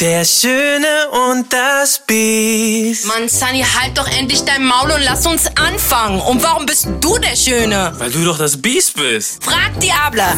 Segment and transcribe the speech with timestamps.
[0.00, 3.06] Der Schöne und das Biest.
[3.06, 6.22] Mann, Sunny, halt doch endlich dein Maul und lass uns anfangen.
[6.22, 7.92] Und warum bist du der Schöne?
[7.98, 9.44] Weil du doch das Biest bist.
[9.44, 10.34] Frag Diabla.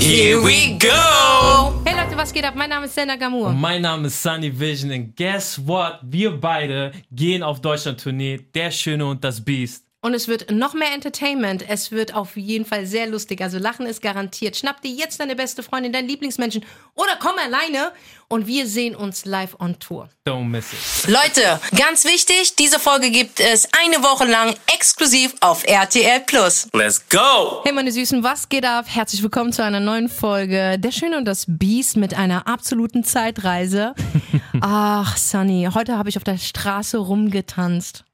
[0.00, 1.80] Here we go.
[1.84, 2.54] Hey Leute, was geht ab?
[2.56, 3.52] Mein Name ist Sena Gamur.
[3.52, 6.00] Mein Name ist Sunny Vision und guess what?
[6.02, 8.40] Wir beide gehen auf Deutschland-Tournee.
[8.52, 9.83] Der Schöne und das Biest.
[10.04, 11.64] Und es wird noch mehr Entertainment.
[11.66, 13.40] Es wird auf jeden Fall sehr lustig.
[13.40, 14.54] Also Lachen ist garantiert.
[14.54, 16.62] Schnapp dir jetzt deine beste Freundin, deinen Lieblingsmenschen
[16.94, 17.90] oder komm alleine
[18.28, 20.10] und wir sehen uns live on Tour.
[20.26, 21.10] Don't miss it.
[21.10, 26.68] Leute, ganz wichtig, diese Folge gibt es eine Woche lang exklusiv auf RTL Plus.
[26.74, 27.62] Let's go.
[27.64, 28.84] Hey meine Süßen, was geht ab?
[28.86, 33.94] Herzlich willkommen zu einer neuen Folge Der Schöne und das Biest mit einer absoluten Zeitreise.
[34.60, 38.04] Ach, Sunny, heute habe ich auf der Straße rumgetanzt.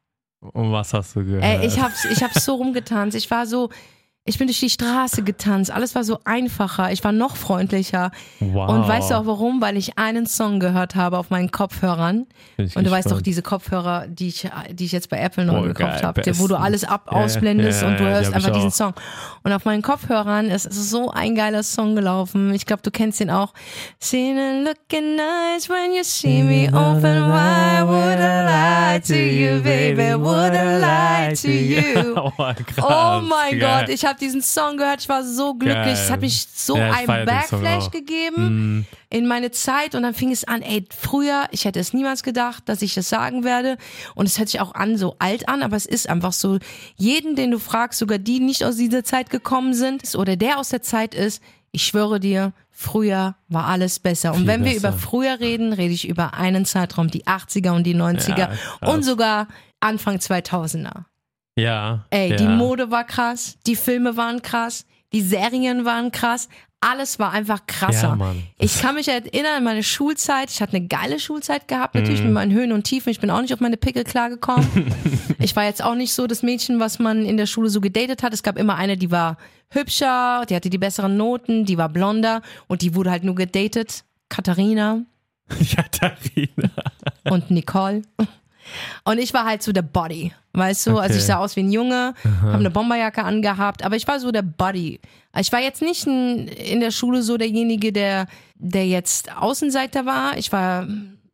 [0.41, 1.45] Und was hast du gehört?
[1.45, 3.17] Ey, ich hab's, ich hab's so rumgetanzt.
[3.17, 3.69] Ich war so,
[4.27, 5.71] ich bin durch die Straße getanzt.
[5.71, 6.93] Alles war so einfacher.
[6.93, 8.11] Ich war noch freundlicher.
[8.39, 8.69] Wow.
[8.69, 9.61] Und weißt du auch warum?
[9.63, 12.27] Weil ich einen Song gehört habe auf meinen Kopfhörern.
[12.59, 15.63] Und du weißt doch, diese Kopfhörer, die ich, die ich jetzt bei Apple neu Oh,
[15.63, 18.53] gekauft habe, wo du alles ab ja, ausblendest ja, und du die hörst ich einfach
[18.53, 18.71] diesen.
[18.71, 18.93] Song.
[19.43, 22.53] Und auf meinen Kopfhörern ist, so ein geiler Song gelaufen.
[22.55, 23.55] Ich glaube, du kennst ihn auch.
[23.99, 27.89] Seen and looking nice when you see me open wide.
[27.89, 30.15] Would I lie to you, baby?
[30.15, 32.15] Would I lie to you?
[32.17, 33.81] oh, krass, Oh mein geil.
[33.87, 35.95] Gott, ich habe diesen Song gehört, ich war so glücklich.
[35.95, 39.51] Es hat mich so Ja, ich ein feier den Song Backflash gegeben Mm, in meine
[39.51, 42.95] Zeit und dann fing es an, ey, früher, ich hätte es niemals gedacht, dass ich
[42.95, 43.77] das sagen werde
[44.15, 46.59] und es hört sich auch an, so alt an, aber es ist einfach so,
[46.97, 50.69] jeden, den du fragst, sogar die nicht aus dieser Zeit gekommen sind oder der aus
[50.69, 54.33] der Zeit ist, ich schwöre dir, früher war alles besser.
[54.33, 54.89] Und Viel wenn wir besser.
[54.89, 58.39] über früher reden, rede ich über einen Zeitraum, die 80er und die 90er
[58.83, 59.47] Ja, und sogar
[59.79, 61.05] Anfang 2000er.
[61.61, 62.05] Ja.
[62.11, 62.37] Ey, ja.
[62.37, 66.49] die Mode war krass, die Filme waren krass, die Serien waren krass,
[66.81, 68.17] alles war einfach krasser.
[68.19, 68.35] Ja.
[68.59, 70.51] Ich kann mich erinnern an meine Schulzeit.
[70.51, 73.11] Ich hatte eine geile Schulzeit gehabt, natürlich mit meinen Höhen und Tiefen.
[73.11, 74.67] Ich bin auch nicht auf meine Pickel klargekommen.
[75.39, 78.23] ich war jetzt auch nicht so das Mädchen, was man in der Schule so gedatet
[78.23, 78.33] hat.
[78.33, 79.37] Es gab immer eine, die war
[79.69, 84.05] hübscher, die hatte die besseren Noten, die war blonder und die wurde halt nur gedatet.
[84.31, 85.03] Katharina
[85.77, 86.71] Katharina.
[87.25, 88.03] und Nicole.
[89.05, 90.91] Und ich war halt so der Body, weißt du?
[90.99, 91.17] Also Okay.
[91.19, 94.43] ich sah aus wie ein Junge, habe eine Bomberjacke angehabt, aber ich war so der
[94.43, 95.01] Body.
[95.39, 98.27] Ich war jetzt nicht in der Schule so derjenige, der,
[98.57, 100.37] der jetzt Außenseiter war.
[100.37, 100.87] Ich war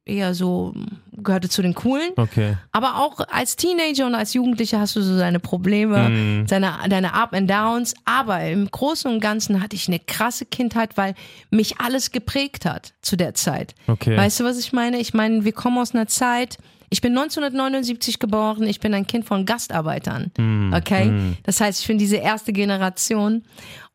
[0.04, 0.72] eher so,
[1.16, 2.10] gehörte zu den Coolen.
[2.16, 2.56] Okay.
[2.70, 7.32] Aber auch als Teenager und als Jugendlicher hast du so deine Probleme, deine, deine Up
[7.34, 7.94] and Downs.
[8.04, 11.14] Aber im Großen und Ganzen hatte ich eine krasse Kindheit, weil
[11.50, 13.74] mich alles geprägt hat zu der Zeit.
[13.88, 14.16] Okay.
[14.16, 14.98] Weißt du, was ich meine?
[14.98, 16.58] Ich meine, wir kommen aus einer Zeit.
[16.88, 20.30] Ich bin 1979 geboren, ich bin ein Kind von Gastarbeitern.
[20.74, 21.34] Okay?
[21.42, 23.42] Das heißt, ich bin diese erste Generation.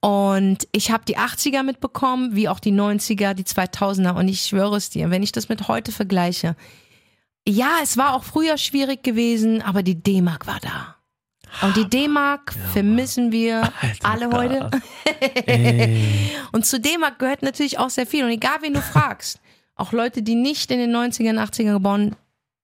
[0.01, 4.15] Und ich habe die 80er mitbekommen, wie auch die 90er, die 2000er.
[4.15, 6.55] Und ich schwöre es dir, wenn ich das mit heute vergleiche,
[7.47, 10.95] ja, es war auch früher schwierig gewesen, aber die D-Mark war da.
[11.65, 13.71] Und die D-Mark vermissen wir
[14.03, 14.71] alle heute.
[16.51, 18.23] Und zu D-Mark gehört natürlich auch sehr viel.
[18.23, 19.39] Und egal, wen du fragst,
[19.75, 22.15] auch Leute, die nicht in den 90ern, 80ern geboren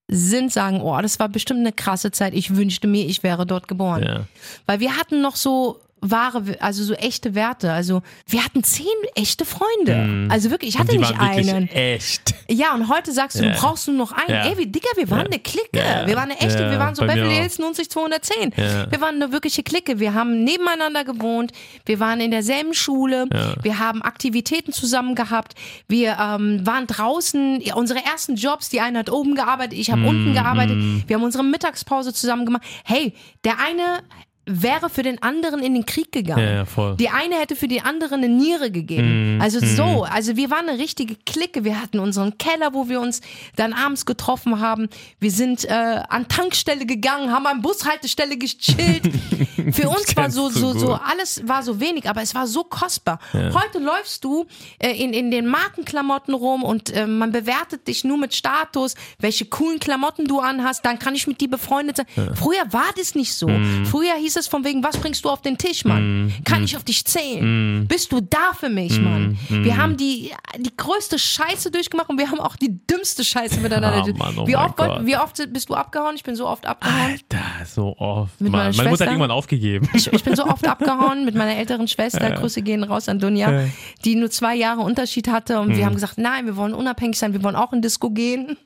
[0.08, 2.34] sind, sagen, oh, das war bestimmt eine krasse Zeit.
[2.34, 4.04] Ich wünschte mir, ich wäre dort geboren.
[4.04, 4.24] Ja.
[4.66, 7.72] Weil wir hatten noch so wahre, also so echte Werte.
[7.74, 8.86] Also wir hatten zehn
[9.16, 10.28] echte Freunde.
[10.30, 10.82] Also wirklich, ich Mhm.
[10.82, 11.68] Und hatte die nicht waren einen.
[11.70, 12.36] echt.
[12.50, 13.52] Ja, und heute sagst du, Ja.
[13.54, 14.30] du brauchst nur noch einen.
[14.30, 14.46] Ja.
[14.46, 15.26] Ey, wie, Digga, wir waren Ja.
[15.26, 15.68] eine Clique.
[16.06, 17.36] Wir waren eine echte, wir waren so bei Beverly.
[17.36, 18.54] Hills 90 210.
[18.56, 18.90] Ja.
[18.92, 20.00] Wir waren eine wirkliche Clique.
[20.00, 21.52] Wir haben nebeneinander gewohnt.
[21.86, 23.26] Wir waren in derselben Schule.
[23.64, 25.56] Wir haben Aktivitäten zusammen gehabt.
[25.88, 27.64] Wir ähm, waren draußen.
[27.76, 30.78] Unsere ersten Jobs, die eine hat oben gearbeitet, ich habe Mm, unten gearbeitet.
[31.08, 32.64] Wir haben unsere Mittagspause zusammen gemacht.
[32.84, 34.04] Hey, der eine
[34.48, 36.44] wäre für den anderen in den Krieg gegangen.
[36.44, 36.96] Ja, ja, voll.
[36.96, 39.40] Die eine hätte für die andere eine Niere gegeben.
[39.42, 41.64] Also so, also wir waren eine richtige Clique.
[41.64, 43.22] Wir hatten unseren Keller, wo wir uns
[43.56, 44.88] dann abends getroffen haben.
[45.20, 49.12] Wir sind äh, an Tankstelle gegangen, haben an Bushaltestelle gechillt.
[49.74, 53.20] Für uns war so, so, so, alles war so wenig, aber es war so kostbar.
[53.34, 54.46] Heute läufst du
[54.80, 59.46] äh, in, in den Markenklamotten rum und äh, man bewertet dich nur mit Status, welche
[59.46, 62.06] coolen Klamotten du anhast, dann kann ich mit dir befreundet sein.
[62.36, 63.50] Früher war das nicht so.
[63.86, 66.34] Früher hieß es von wegen, was bringst du auf den Tisch, Mann?
[66.46, 67.86] Kann ich auf dich zählen?
[67.88, 69.38] Bist du da für mich, Mann?
[69.50, 74.04] Wir haben die, die größte Scheiße durchgemacht und wir haben auch die dümmste Scheiße miteinander.
[74.04, 75.06] Durch- Mann, oh wie, oft, Gott.
[75.06, 76.16] wie oft bist du abgehauen?
[76.16, 76.96] Ich bin so oft abgehauen.
[77.12, 78.40] Alter, so oft.
[78.40, 78.74] Mit Mann.
[78.76, 79.90] Meine Mutter hat irgendwann aufgegeben.
[79.94, 82.32] Ich, ich bin so oft abgehauen mit meiner älteren Schwester.
[82.32, 83.68] Grüße gehen raus an Dunja, Ja.
[84.06, 85.60] die nur zwei Jahre Unterschied hatte.
[85.60, 88.58] Und wir haben gesagt, nein, wir wollen unabhängig sein, wir wollen auch in Disco gehen.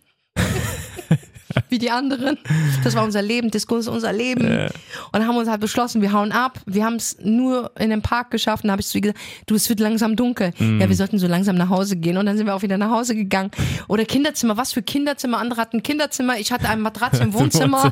[1.70, 2.38] Wie die anderen.
[2.84, 4.70] Das war unser Leben, Disco ist unser Leben.
[5.12, 6.60] Und haben uns halt beschlossen, wir hauen ab.
[6.66, 8.64] Wir haben es nur in den Park geschafft.
[8.64, 10.54] Und habe ich zu ihr gesagt, du, es wird langsam dunkel.
[10.60, 12.18] Ja, wir sollten so langsam nach Hause gehen.
[12.18, 13.52] Und dann sind wir auch wieder nach Hause gegangen.
[13.88, 15.38] Oder Kinderzimmer, was für Kinderzimmer?
[15.40, 16.38] Andere hatten Kinderzimmer.
[16.38, 17.92] Ich hatte eine Matratze im Wohnzimmer.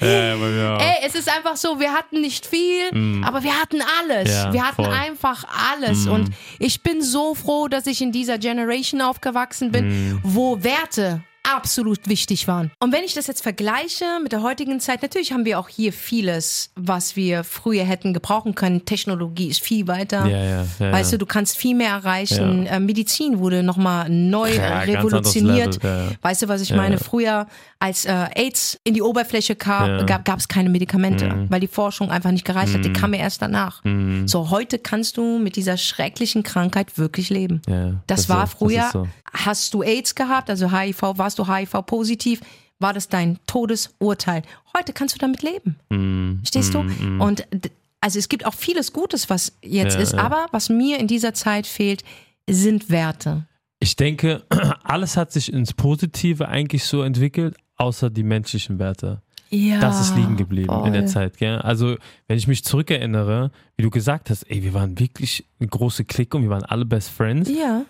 [0.00, 0.76] Ja, aber ja.
[0.78, 4.28] Ey, es ist einfach so, wir hatten nicht viel, aber wir hatten alles.
[4.32, 4.92] Ja, wir hatten voll.
[4.92, 6.06] Einfach alles.
[6.06, 10.20] Und ich bin so froh, dass ich in dieser Generation aufgewachsen bin, Mm.
[10.22, 12.70] wo Werte absolut wichtig waren.
[12.80, 15.92] Und wenn ich das jetzt vergleiche mit der heutigen Zeit, natürlich haben wir auch hier
[15.92, 18.84] vieles, was wir früher hätten gebrauchen können.
[18.84, 20.26] Technologie ist viel weiter.
[20.26, 22.66] Ja, ja, ja, weißt du, du kannst viel mehr erreichen.
[22.66, 25.82] Äh, Medizin wurde nochmal neu revolutioniert.
[25.82, 26.16] Level.
[26.22, 26.98] Weißt du, was ich meine?
[26.98, 27.46] Früher,
[27.78, 29.96] als äh, AIDS in die Oberfläche kam.
[29.98, 30.06] Mhm.
[30.06, 32.84] gab es keine Medikamente, weil die Forschung einfach nicht gereicht hat.
[32.84, 33.82] Die kam ja erst danach.
[34.26, 37.62] So, heute kannst du mit dieser schrecklichen Krankheit wirklich leben.
[37.66, 39.08] Das, das war das früher, so.
[39.44, 42.40] Hast du AIDS gehabt, also HIV, warst du HIV-positiv,
[42.78, 44.42] war das dein Todesurteil.
[44.76, 45.76] Heute kannst du damit leben.
[45.90, 46.80] Mm, Verstehst du?
[47.18, 50.18] Und d- also es gibt auch vieles Gutes, was jetzt Ja, ist, ja.
[50.20, 52.04] aber was mir in dieser Zeit fehlt,
[52.48, 53.46] sind Werte.
[53.80, 54.44] Ich denke,
[54.84, 59.22] alles hat sich ins Positive eigentlich so entwickelt, außer die menschlichen Werte.
[59.48, 59.80] Ja.
[59.80, 61.10] Das ist liegen geblieben in der voll.
[61.12, 61.58] Zeit, gell?
[61.58, 61.96] Also,
[62.26, 66.36] wenn ich mich zurückerinnere, wie du gesagt hast, ey, wir waren wirklich eine große Clique
[66.36, 67.48] und wir waren alle Best Friends.
[67.50, 67.82] Ja.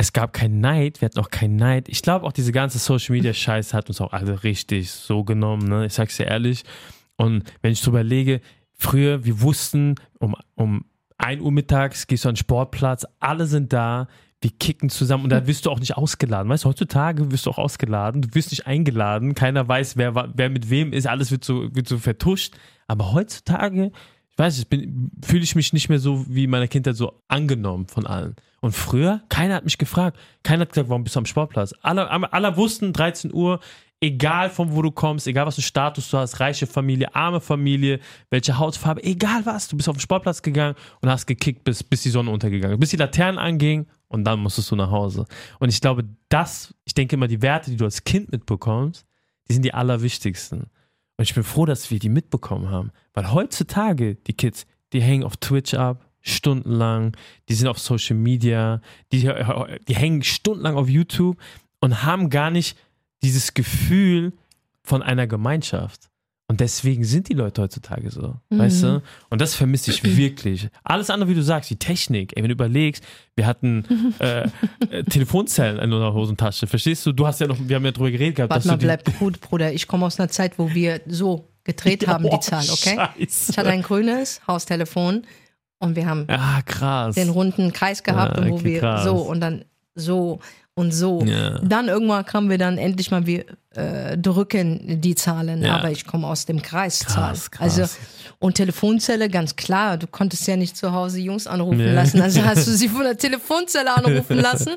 [0.00, 1.90] Es gab keinen Neid, wir hatten auch keinen Neid.
[1.90, 5.68] Ich glaube auch diese ganze Social Media Scheiß hat uns auch alle richtig so genommen,
[5.68, 5.84] ne?
[5.84, 6.62] Ich sag's dir ehrlich.
[7.16, 8.40] Und wenn ich drüber lege,
[8.72, 10.86] früher, wir wussten, um, um
[11.18, 14.08] 1 Uhr mittags gehst du an den Sportplatz, alle sind da,
[14.40, 16.48] wir kicken zusammen und da wirst du auch nicht ausgeladen.
[16.48, 20.48] Weißt du, heutzutage wirst du auch ausgeladen, du wirst nicht eingeladen, keiner weiß, wer, wer
[20.48, 22.54] mit wem ist, alles wird so, wird so vertuscht.
[22.86, 23.92] Aber heutzutage,
[24.40, 27.86] weiß nicht, bin- fühle ich mich nicht mehr so wie in meiner Kindheit so angenommen
[27.86, 28.34] von allen.
[28.60, 30.18] Und früher, keiner hat mich gefragt.
[30.42, 31.72] Keiner hat gesagt, warum bist du am Sportplatz?
[31.82, 33.60] Alle, alle wussten, 13 Uhr,
[34.00, 38.00] egal von wo du kommst, egal was für Status du hast, reiche Familie, arme Familie,
[38.30, 42.02] welche Hautfarbe, egal was, du bist auf den Sportplatz gegangen und hast gekickt, bis, bis
[42.02, 45.26] die Sonne untergegangen ist, bis die Laternen anging und dann musstest du nach Hause.
[45.58, 49.06] Und ich glaube, das, ich denke immer, die Werte, die du als Kind mitbekommst,
[49.48, 50.66] die sind die allerwichtigsten.
[51.20, 52.92] Und ich bin froh, dass wir die mitbekommen haben.
[53.12, 57.14] Weil heutzutage, die Kids, die hängen auf Twitch ab, stundenlang,
[57.50, 58.80] die sind auf Social Media,
[59.12, 59.30] die,
[59.86, 61.36] die hängen stundenlang auf YouTube
[61.78, 62.78] und haben gar nicht
[63.22, 64.32] dieses Gefühl
[64.82, 66.08] von einer Gemeinschaft.
[66.50, 69.02] Und deswegen sind die Leute heutzutage so, weißt du?
[69.28, 70.68] Und das vermisse ich wirklich.
[70.82, 72.32] Alles andere, wie du sagst, die Technik.
[72.36, 73.04] Ey, wenn du überlegst,
[73.36, 73.84] wir hatten
[74.18, 74.48] äh,
[74.90, 76.66] äh, Telefonzellen in unserer Hosentasche.
[76.66, 77.12] Verstehst du?
[77.12, 79.40] Du hast ja noch, wir haben ja drüber geredet gehabt, Warte dass mal, bleib gut,
[79.40, 79.72] Bruder.
[79.72, 82.96] Ich komme aus einer Zeit, wo wir so gedreht haben, die Oh, Zahl, okay?
[82.96, 83.52] Scheiße.
[83.52, 85.22] Ich hatte ein grünes Haustelefon
[85.78, 86.62] und wir haben Ah,
[87.12, 89.04] den runden Kreis gehabt, Ja, und wo okay, wir krass.
[89.04, 89.64] so und dann
[89.94, 90.40] so
[90.80, 91.22] und so.
[91.24, 91.58] Ja.
[91.62, 93.44] Dann irgendwann kamen wir dann endlich mal, wir
[93.74, 95.76] äh, drücken die Zahlen, Ja.
[95.76, 97.14] aber ich komme aus dem Kreiszahl.
[97.30, 97.78] Krass, krass.
[97.78, 97.94] Also
[98.40, 101.92] und Telefonzelle, ganz klar, du konntest ja nicht zu Hause Jungs anrufen Ja.
[101.92, 104.74] lassen, also hast du sie von der Telefonzelle anrufen lassen.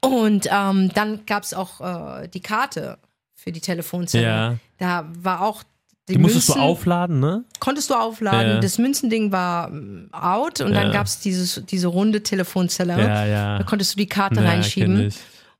[0.00, 1.80] Und ähm, dann gab es auch
[2.22, 2.98] äh, die Karte
[3.34, 4.58] für die Telefonzelle.
[4.78, 5.62] Da war auch
[6.08, 7.44] die, Die musstest Münzen, du aufladen, ne?
[7.60, 8.54] konntest du aufladen.
[8.54, 8.60] Ja.
[8.60, 10.82] Das Münzending war ähm, out und Ja.
[10.82, 12.98] dann gab es diese runde Telefonzelle.
[13.00, 13.58] Ja.
[13.58, 15.08] Da konntest du die Karte reinschieben.
[15.08, 15.14] ich.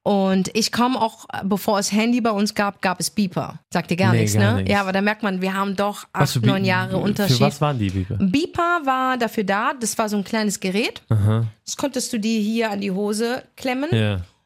[0.05, 3.61] Und ich komme auch, bevor es Handy bei uns gab, gab es Beeper.
[3.73, 4.57] Sagt dir gar Nee, nichts, gar ne?
[4.57, 4.71] nichts.
[4.73, 7.39] Ja, aber da merkt man, wir haben doch für acht, neun Jahre Für Unterschied.
[7.41, 8.19] was waren die, Bibe?
[8.21, 11.03] Beeper war dafür da, das war so ein kleines Gerät.
[11.65, 13.91] Das konntest du dir hier an die Hose klemmen.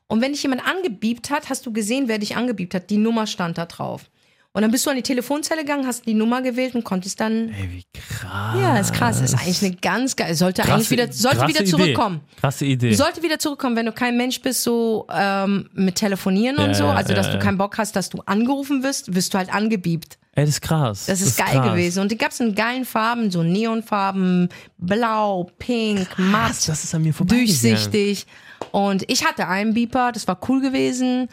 [0.09, 2.91] Und wenn dich jemand angebiebt hat, hast du gesehen, wer dich angebiebt hat.
[2.91, 4.11] Die Nummer stand da drauf.
[4.57, 7.51] Und dann bist du an die Telefonzelle gegangen, hast die Nummer gewählt und konntest dann.
[7.51, 8.57] Ey, wie krass.
[8.59, 9.21] Ja, ist krass.
[9.21, 10.35] Ist eigentlich eine ganz geil.
[10.35, 11.71] Sollte eigentlich wieder, sollte krasse wieder Idee.
[11.71, 12.21] zurückkommen.
[12.41, 12.95] Krasse Idee.
[12.95, 16.85] Sollte wieder zurückkommen, wenn du kein Mensch bist, so ähm, mit Telefonieren und Ja, so.
[16.85, 19.53] ja, Also, dass ja, du keinen Bock hast, dass du angerufen wirst, wirst du halt
[19.53, 20.17] angebiebt.
[20.33, 21.05] Ey, das ist krass.
[21.05, 21.71] Das ist, geil krass.
[21.73, 22.01] gewesen.
[22.01, 24.49] Und die gab es in geilen Farben, so Neonfarben,
[24.79, 27.37] blau, pink, Krass, matt, das ist an mir vorbei.
[27.37, 28.27] durchsichtig.
[28.73, 31.29] Und ich hatte einen Beeper, das war cool gewesen.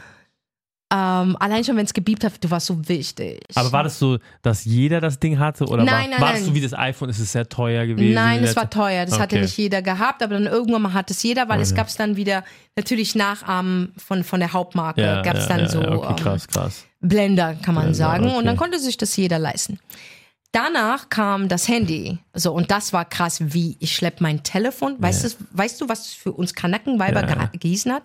[0.95, 3.41] Ähm, allein schon, wenn es gebiebt hat, du warst so wichtig.
[3.55, 5.65] Aber war das so, dass jeder das Ding hatte?
[5.65, 6.49] Oder Nein, war, nein, war das nein.
[6.49, 7.09] so wie das iPhone?
[7.09, 8.13] Ist es sehr teuer gewesen?
[8.13, 9.05] Nein, es war teuer.
[9.05, 9.41] Das hatte Okay.
[9.41, 11.77] nicht jeder gehabt, aber dann irgendwann mal hat es jeder, weil es Okay.
[11.77, 12.43] gab es dann wieder
[12.75, 15.01] natürlich Nachahmen von, von der Hauptmarke.
[15.01, 16.85] Ja, gab es ja, dann ja, so okay, ähm, krass, krass.
[17.01, 18.29] Blender, kann man Blender, sagen.
[18.35, 19.79] Und dann konnte sich das jeder leisten.
[20.51, 22.19] Danach kam das Handy.
[22.35, 24.95] So, und das war krass, wie ich schlepp mein Telefon.
[24.99, 25.29] Weißt, Ja.
[25.29, 27.49] du, weißt du, was es für uns Kanackenweiber Ja.
[27.57, 28.03] gehießen hat?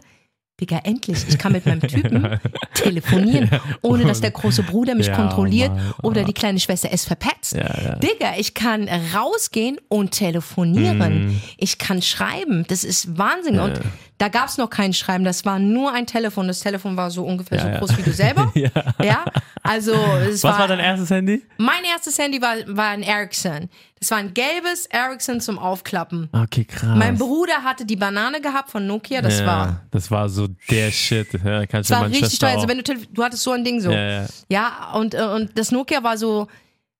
[0.60, 1.24] Digga, endlich.
[1.28, 2.40] Ich kann mit meinem Typen
[2.74, 3.48] telefonieren,
[3.82, 5.94] ohne dass der große Bruder mich Ja, kontrolliert Mann.
[6.02, 7.54] oder die kleine Schwester es verpetzt.
[7.54, 7.96] Ja, ja.
[7.96, 11.26] Digga, ich kann rausgehen und telefonieren.
[11.28, 11.40] Mhm.
[11.58, 12.64] Ich kann schreiben.
[12.68, 13.60] Das ist Wahnsinn.
[13.60, 13.80] Und
[14.18, 16.48] Da gab es noch kein Schreiben, das war nur ein Telefon.
[16.48, 17.78] Das Telefon war so ungefähr Ja, so ja.
[17.78, 18.52] groß wie du selber.
[18.58, 18.70] Ja.
[19.02, 19.24] ja.
[19.62, 19.92] Also
[20.28, 21.42] es Was war dein erstes Handy?
[21.58, 23.68] Mein erstes Handy war, war ein Ericsson.
[24.00, 26.28] Das war ein gelbes Ericsson zum Aufklappen.
[26.32, 26.96] Okay, krass.
[26.96, 30.90] Mein Bruder hatte die Banane gehabt von Nokia, das ja, war Das war so der
[30.90, 31.32] Shit.
[31.44, 32.56] Ja, kannst das war richtig teuer.
[32.56, 33.90] Also wenn du du hattest so ein Ding so.
[33.90, 34.26] ja, ja.
[34.48, 36.48] Ja, und, äh, und das Nokia war so,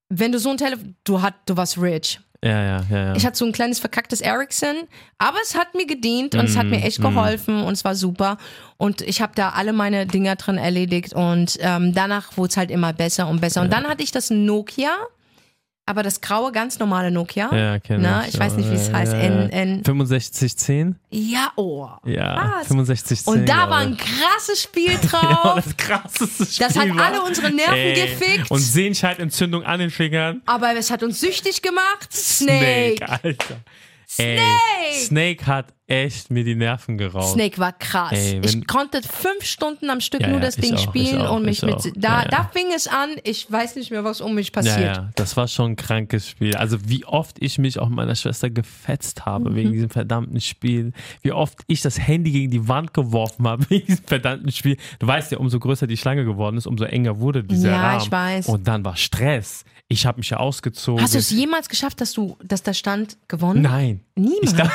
[0.09, 2.19] wenn du so ein Telefon, du, hat, du warst rich.
[2.43, 3.15] Ja, ja, ja, ja.
[3.15, 6.67] Ich hatte so ein kleines verkacktes Ericsson, aber es hat mir gedient und es hat
[6.67, 8.37] Mm, mir echt geholfen und es war super.
[8.77, 12.71] Und ich habe da alle meine Dinger drin erledigt und ähm, danach wurde es halt
[12.71, 13.61] immer besser und besser.
[13.61, 14.91] Und dann hatte ich das Nokia,
[15.89, 17.49] aber das graue, ganz normale Nokia.
[17.55, 18.35] ja, kenn Na, ich.
[18.35, 19.13] ich weiß nicht, wie es Ja, heißt.
[19.13, 19.57] ja, N, ja.
[19.57, 20.95] N, 6510?
[21.09, 21.87] ja, oh.
[22.05, 22.67] Ja, Was?
[22.69, 23.33] 6510.
[23.33, 25.55] Und da war ein krasses Spiel Ja, drauf.
[25.65, 26.67] das krasseste Spiel.
[26.67, 27.05] Das hat war.
[27.05, 27.93] alle unsere Nerven Ey.
[28.07, 28.51] gefickt.
[28.51, 30.41] Und Sehenscheidentzündung an den Fingern.
[30.45, 32.11] aber es hat uns süchtig gemacht.
[32.13, 33.07] Snake.
[33.07, 33.55] Alter.
[34.17, 35.05] Ey, Snake.
[35.05, 37.27] Snake hat echt mir die Nerven geraubt.
[37.33, 38.11] Snake war krass.
[38.11, 41.35] Ey, ich konnte fünf Stunden am Stück Ja, nur ja, das Ding auch, spielen auch,
[41.35, 41.75] und mich ich mit.
[41.95, 42.27] Da, Ja, ja.
[42.27, 43.09] da fing es an.
[43.23, 44.79] Ich weiß nicht mehr, was um mich Ja, passiert.
[44.97, 46.55] ja, das war schon ein krankes Spiel.
[46.55, 49.55] Also wie oft ich mich auch meiner Schwester gefetzt habe Mhm.
[49.55, 50.91] wegen diesem verdammten Spiel.
[51.21, 54.77] Wie oft ich das Handy gegen die Wand geworfen habe wegen diesem verdammten Spiel.
[54.99, 58.01] Du weißt ja, umso größer die Schlange geworden ist, umso enger wurde dieser Ja, Rahmen.
[58.03, 58.47] ich weiß.
[58.47, 59.65] Und dann war Stress.
[59.91, 61.01] Ich habe mich ja ausgezogen.
[61.03, 63.63] Hast du es jemals geschafft, dass du, dass da stand gewonnen?
[63.63, 64.01] Nein.
[64.15, 64.43] Niemand.
[64.43, 64.71] Ich dachte,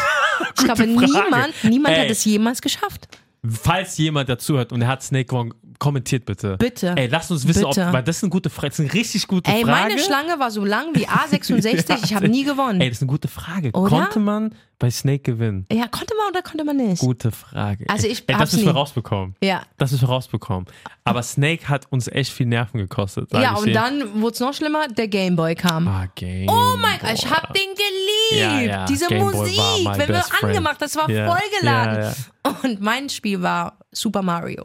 [0.57, 0.91] Ich glaube, Frage.
[1.07, 2.03] niemand, niemand Ey.
[2.03, 3.07] hat es jemals geschafft.
[3.49, 6.57] Falls jemand dazuhört und er hat Snake gewonnen, kommentiert bitte.
[6.57, 6.95] Bitte.
[6.97, 7.93] Ey, lasst uns wissen, ob, Bitte.
[7.93, 8.69] weil das ist eine gute Frage.
[8.69, 9.89] Das ist eine richtig gute Ey, Frage.
[9.89, 12.05] meine Schlange war so lang wie A66.
[12.05, 12.81] Ich habe nie gewonnen.
[12.81, 13.71] Ey, das ist eine gute Frage.
[13.73, 13.91] Oder?
[13.91, 15.67] Konnte man bei Snake gewinnen?
[15.71, 17.01] Ja, konnte man oder konnte man nicht?
[17.01, 17.85] Gute Frage.
[17.89, 19.37] Also ich Ey, das müssen wir rausbekommen.
[19.43, 19.63] Ja.
[19.77, 20.67] Das müssen wir rausbekommen.
[21.05, 23.33] Aber Snake hat uns echt viel Nerven gekostet.
[23.33, 25.87] Ja, und dann wurde es noch schlimmer, der Gameboy kam.
[25.87, 28.41] Ah, Game Oh mein Gott, ich hab den geliebt.
[28.41, 32.15] Ja, ja, Diese Game Musik, wenn wir angemacht, das war vollgeladen.
[32.63, 34.65] Und mein Spiel war Super Mario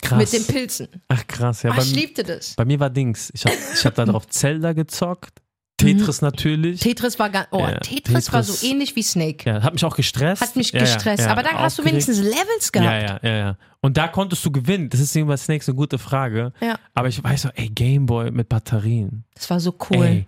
[0.00, 0.18] Krass.
[0.18, 0.88] mit den Pilzen.
[1.08, 1.72] Ach krass, ja.
[1.72, 2.54] Bei, ich liebte das.
[2.54, 3.30] bei mir war Dings.
[3.34, 5.40] Ich habe ich hab da drauf Zelda gezockt.
[5.76, 6.80] Tetris natürlich.
[6.80, 9.50] Tetris war ganz, oh, Ja, Tetris, war so Tetris- ähnlich wie Snake.
[9.50, 10.40] ja, hat mich auch gestresst.
[10.40, 11.24] Hat mich Ja, ja, gestresst.
[11.24, 13.02] ja, Aber da hast du wenigstens Levels gehabt.
[13.02, 13.58] Ja, ja, ja.
[13.80, 14.88] Und da konntest du gewinnen.
[14.88, 16.52] Das ist bei Snakes eine gute Frage.
[16.60, 16.78] Ja.
[16.94, 19.24] Aber ich weiß so, ey, Gameboy mit Batterien.
[19.34, 20.04] Das war so cool.
[20.06, 20.26] Ey.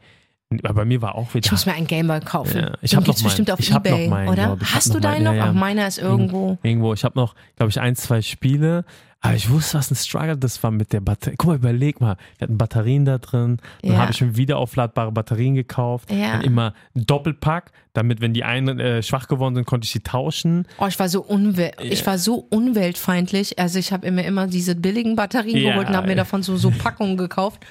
[0.62, 1.44] Aber bei mir war auch wieder.
[1.46, 2.58] Ich muss mir einen Gameboy kaufen.
[2.60, 4.56] Ja, ich Den hab noch bestimmt auf Ich hab noch Ebay, meinen, oder?
[4.74, 5.32] Hast du noch deinen noch?
[5.34, 5.52] ja, ja.
[5.52, 6.56] meiner ist irgendwo.
[6.62, 6.94] Irgendwo.
[6.94, 8.84] Ich habe noch, glaube ich, ein, zwei Spiele.
[9.22, 11.34] Aber ich wusste, was ein Struggle das war mit der Batterie.
[11.36, 12.16] Guck mal, überleg mal.
[12.38, 13.56] Wir hatten Batterien da drin.
[13.82, 13.98] Dann Ja.
[13.98, 16.12] habe ich mir wiederaufladbare Batterien gekauft.
[16.12, 16.32] Ja.
[16.34, 20.68] Dann immer Doppelpack, damit, wenn die einen äh, schwach geworden sind, konnte ich sie tauschen.
[20.78, 23.58] Oh, ich war so unwel ich war so umweltfeindlich.
[23.58, 26.56] Also ich habe mir immer diese billigen Batterien Ja, geholt und habe mir davon so,
[26.56, 27.64] so Packungen gekauft.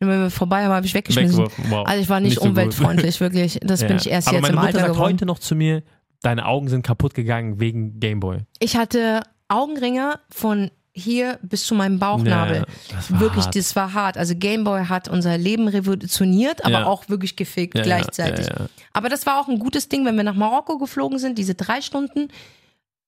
[0.00, 1.48] Und wenn wir vorbei haben, habe ich weggeschmissen.
[1.70, 1.86] Wow.
[1.86, 3.58] Also ich war nicht, Nicht so umweltfreundlich, wirklich.
[3.62, 3.96] Das bin Ja.
[3.96, 5.12] ich erst Aber jetzt meine im Mutter Alter sagt geworden.
[5.14, 5.82] heute noch zu mir,
[6.22, 8.38] deine Augen sind kaputt gegangen wegen Gameboy.
[8.60, 12.56] Ich hatte Augenringe von hier bis zu meinem Bauchnabel.
[12.58, 12.64] Ja,
[12.94, 13.56] das war wirklich, hart.
[13.56, 14.16] das war hart.
[14.18, 16.86] Also Gameboy hat unser Leben revolutioniert, aber Ja.
[16.86, 18.46] auch wirklich gefickt Ja, ja, gleichzeitig.
[18.46, 18.66] ja, ja.
[18.92, 21.80] Aber das war auch ein gutes Ding, wenn wir nach Marokko geflogen sind, diese drei
[21.82, 22.28] Stunden.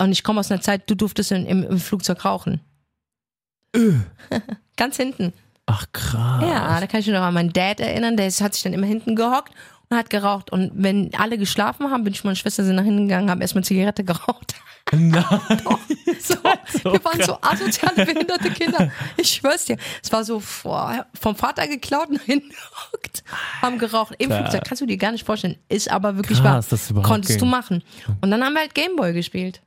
[0.00, 2.60] Und ich komme aus einer Zeit, du durftest in, im, im Flugzeug rauchen.
[3.74, 3.92] Äh.
[4.76, 5.32] Ganz hinten.
[5.70, 6.42] Ach krass.
[6.42, 8.86] Ja, da kann ich mich noch an meinen Dad erinnern, der hat sich dann immer
[8.86, 9.52] hinten gehockt
[9.88, 10.50] und hat geraucht.
[10.50, 13.64] Und wenn alle geschlafen haben, bin ich meine Schwester sind nach hinten gegangen, haben erstmal
[13.64, 14.54] Zigarette geraucht.
[14.92, 15.24] Nein.
[16.22, 16.34] So,
[16.92, 18.90] wir waren so asoziale, behinderte Kinder.
[19.16, 19.78] Ich schwör's dir.
[20.02, 23.24] Es war so boah, vom Vater geklaut, nach hinten gehockt,
[23.62, 24.14] haben geraucht.
[24.18, 25.56] Im Flugzeug kannst du dir gar nicht vorstellen.
[25.68, 27.02] Ist aber wirklich Krass, wahr.
[27.02, 27.50] Konntest du ging.
[27.50, 27.82] machen.
[28.20, 29.62] Und dann haben wir halt Gameboy gespielt.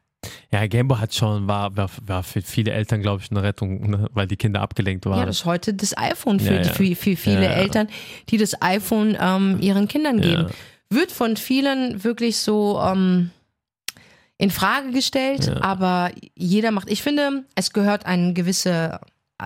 [0.51, 4.09] Ja, Gameboy hat schon, war, war, war für viele Eltern, glaube ich, eine Rettung, ne?
[4.13, 5.19] weil die Kinder abgelenkt waren.
[5.19, 6.71] Ja, das ist heute das iPhone für, Ja, ja.
[6.73, 7.51] für, für viele Ja.
[7.51, 7.87] Eltern,
[8.29, 10.47] die das iPhone ähm, ihren Kindern geben.
[10.89, 13.31] Wird von vielen wirklich so ähm,
[14.37, 16.89] in Frage gestellt, aber jeder macht.
[16.89, 19.01] Ich finde, es gehört ein gewisser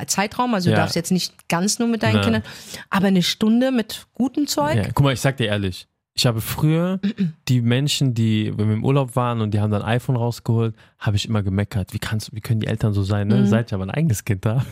[0.07, 2.21] Zeitraum, also du darfst jetzt nicht ganz nur mit deinen.
[2.21, 2.43] Kindern,
[2.89, 4.75] aber eine Stunde mit gutem Zeug.
[4.75, 5.87] Ja, guck mal, ich sag dir ehrlich,
[6.17, 6.99] ich habe früher
[7.47, 10.75] die Menschen, die, wenn wir im Urlaub waren und die haben dann ein iPhone rausgeholt,
[10.97, 13.37] habe ich immer gemeckert, wie kannst wie können die Eltern so sein, ne?
[13.37, 13.45] Mhm.
[13.45, 14.65] Seit ich aber ein eigenes Kind habe.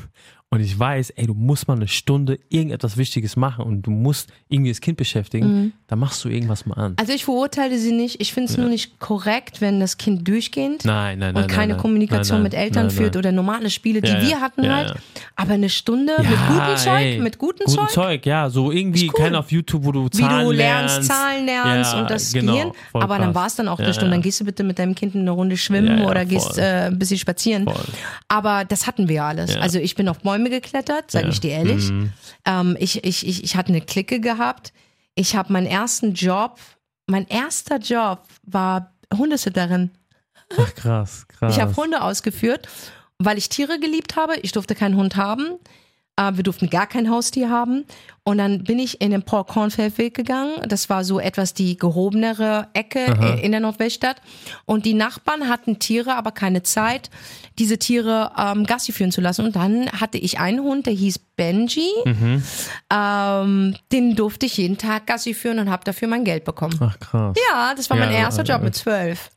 [0.52, 4.30] Und ich weiß, ey, du musst mal eine Stunde irgendetwas Wichtiges machen und du musst
[4.48, 5.74] irgendwie das Kind beschäftigen, Mhm.
[5.88, 6.94] dann machst du irgendwas mal an.
[6.98, 8.22] Also ich verurteile sie nicht.
[8.22, 11.44] Ich finde es nur nicht korrekt, wenn das Kind durchgehend Nein, nein, nein.
[11.44, 14.28] und keine Kommunikation mit Eltern führt oder normale Spiele, die Ja, ja.
[14.30, 14.90] wir hatten Ja, halt.
[14.92, 14.96] ja.
[15.36, 19.08] Aber eine Stunde mit Ja, gutem Zeug, ey, mit gutem Zeug, Zeug, ja, so irgendwie,
[19.10, 19.14] cool.
[19.26, 22.54] kein auf YouTube, wo du wie Zahlen du lernst, Zahlen lernst Ja, und das genau,
[22.54, 22.72] Gehirn.
[22.94, 24.12] Aber dann war es dann auch Ja, eine Stunde.
[24.12, 24.16] ja.
[24.16, 26.26] Dann gehst du bitte mit deinem Kind eine Runde schwimmen Ja, ja, oder voll.
[26.30, 27.66] gehst äh, ein bisschen spazieren.
[27.66, 27.76] Voll.
[28.30, 29.54] Aber das hatten wir alles.
[29.56, 29.60] Ja.
[29.60, 31.32] Also ich bin auf Bäume geklettert, sage Ja.
[31.32, 31.90] ich dir ehrlich.
[31.92, 32.12] Mhm.
[32.46, 34.74] Ähm, ich, ich, ich, ich hatte eine Clique gehabt.
[35.16, 36.60] Ich habe meinen ersten Job,
[37.08, 39.92] mein erster Job war Hundesitterin.
[40.58, 41.56] Ach, krass, krass.
[41.56, 42.68] Ich habe Hunde ausgeführt,
[43.18, 44.36] weil ich Tiere geliebt habe.
[44.42, 45.58] Ich durfte keinen Hund haben.
[46.18, 47.86] Äh, wir durften gar kein Haustier haben.
[48.28, 50.54] Und dann bin ich in den Paul Kornfeld Weg gegangen.
[50.68, 54.20] Das war so etwas die gehobenere Ecke äh, in der Nordweststadt.
[54.66, 57.12] Und die Nachbarn hatten Tiere, aber keine Zeit,
[57.60, 59.46] diese Tiere ähm, Gassi führen zu lassen.
[59.46, 61.88] Und dann hatte ich einen Hund, der hieß Benji.
[62.92, 66.80] Ähm, den durfte ich jeden Tag Gassi führen und habe dafür mein Geld bekommen.
[66.82, 67.36] Ach, krass.
[67.52, 68.66] Ja, das war mein Ja, erster äh, Job äh.
[68.66, 69.30] mit zwölf.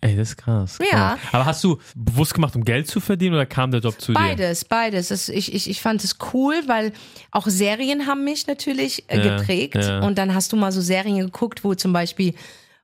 [0.00, 0.78] Ey, das ist krass.
[0.90, 1.16] Ja.
[1.16, 1.18] krass.
[1.32, 4.18] Aber hast du bewusst gemacht, um Geld zu verdienen oder kam der Job zu dir?
[4.18, 5.28] Beides, beides.
[5.28, 6.92] Ich, ich, ich fand es cool, weil
[7.30, 9.76] auch Serien haben mich natürlich äh, Ja, geprägt.
[9.76, 10.00] ja.
[10.00, 12.34] Und dann hast du mal so Serien geguckt, wo zum Beispiel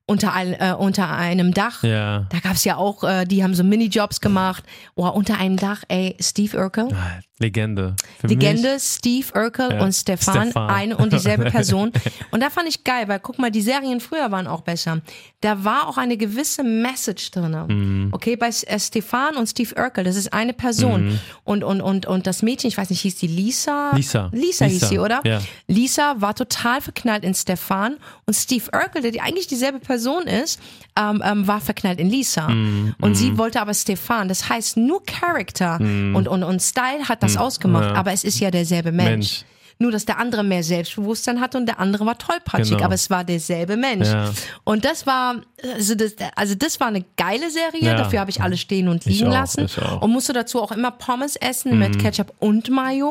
[0.07, 2.27] unter, ein, äh, unter einem Dach, Ja.
[2.31, 4.65] da gab es ja auch, äh, die haben so Minijobs gemacht.
[4.95, 6.89] Oh, unter einem Dach, ey, Steve Urkel.
[6.95, 7.95] Ah, Legende.
[8.21, 10.71] Für Legende Steve Urkel Ja, und Stefan, Stefan.
[10.71, 11.93] eine und dieselbe Person.
[12.31, 15.01] und da fand ich geil, weil guck mal, die Serien früher waren auch besser.
[15.41, 17.57] Da war auch eine gewisse Message drin.
[17.69, 18.09] Mhm.
[18.13, 21.21] Okay, bei äh, Stefan und Steve Urkel, das ist eine Person.
[21.45, 23.93] Und, und, und, und das Mädchen, ich weiß nicht, hieß die Lisa?
[23.95, 24.31] Lisa.
[24.33, 25.21] Lisa, hieß Lisa, sie, oder?
[25.25, 25.41] ja.
[25.69, 30.61] Lisa war total verknallt in Stefan und Steve Urkel, der die eigentlich dieselbe Person ist,
[30.99, 32.49] ähm, ähm, war verknallt in Lisa.
[32.49, 34.29] Mhm, und sie wollte aber Stefan.
[34.29, 37.95] Das heißt, nur Charakter und, und, und Style hat das ausgemacht, Mhm.
[37.95, 38.01] ja.
[38.01, 39.09] aber es ist ja derselbe Mensch.
[39.11, 39.45] Mensch.
[39.81, 42.85] Nur, dass der andere mehr Selbstbewusstsein hatte und der andere war tollpatschig, Genau.
[42.87, 44.09] aber es war derselbe Mensch.
[44.09, 44.33] Ja.
[44.65, 45.37] Und das war,
[45.75, 47.95] also das, also das war eine geile Serie, Ja.
[47.97, 49.63] dafür habe ich alles stehen und liegen auch, lassen.
[49.77, 49.99] Mhm.
[49.99, 53.11] Und musste dazu auch immer Pommes essen mit Ketchup und Mayo.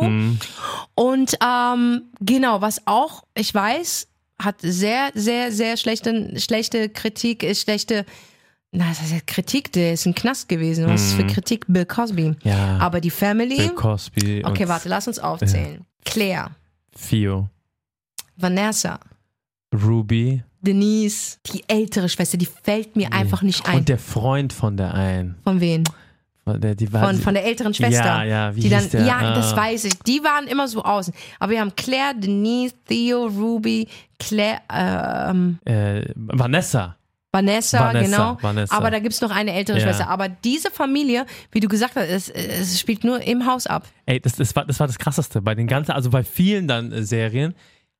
[0.95, 4.07] Und ähm, genau, was auch, ich weiß,
[4.37, 8.05] hat sehr, sehr, sehr schlechte, schlechte Kritik, ist schlechte,
[8.71, 10.87] na, das heißt ja Kritik, der ist ein Knast gewesen.
[10.87, 11.65] Was ist für Kritik?
[11.67, 12.29] Bill Cosby.
[12.29, 12.37] Mhm.
[12.43, 12.77] Ja.
[12.79, 13.55] Aber die Family.
[13.57, 15.85] Bill Cosby okay, warte, lass uns aufzählen.
[16.05, 16.51] Claire,
[17.09, 17.49] Theo.
[18.35, 18.99] Vanessa,
[19.73, 20.43] Ruby.
[20.61, 23.77] Denise, die ältere Schwester, die fällt mir einfach nicht ein.
[23.79, 25.35] Und der Freund von der einen.
[25.43, 25.83] von wem?
[26.43, 28.03] Von der, die war, Von, von der älteren Schwester.
[28.03, 29.05] Ja, ja, wie die dann, der?
[29.05, 29.35] Ja, Ah.
[29.35, 29.99] das weiß ich.
[29.99, 31.13] Die waren immer so außen.
[31.39, 33.87] Aber wir haben Claire, Denise, Theo, Ruby,
[34.19, 36.96] Claire, ähm, äh, Vanessa.
[37.31, 38.37] Vanessa, Vanessa, genau.
[38.41, 38.75] Vanessa.
[38.75, 39.83] Aber da gibt's noch eine ältere Ja.
[39.83, 40.07] Schwester.
[40.09, 43.85] Aber diese Familie, wie du gesagt hast, es, es spielt nur im Haus ab.
[44.05, 45.41] Ey, das, das, war, das war das Krasseste.
[45.41, 47.53] Bei den ganzen, also bei vielen dann äh, Serien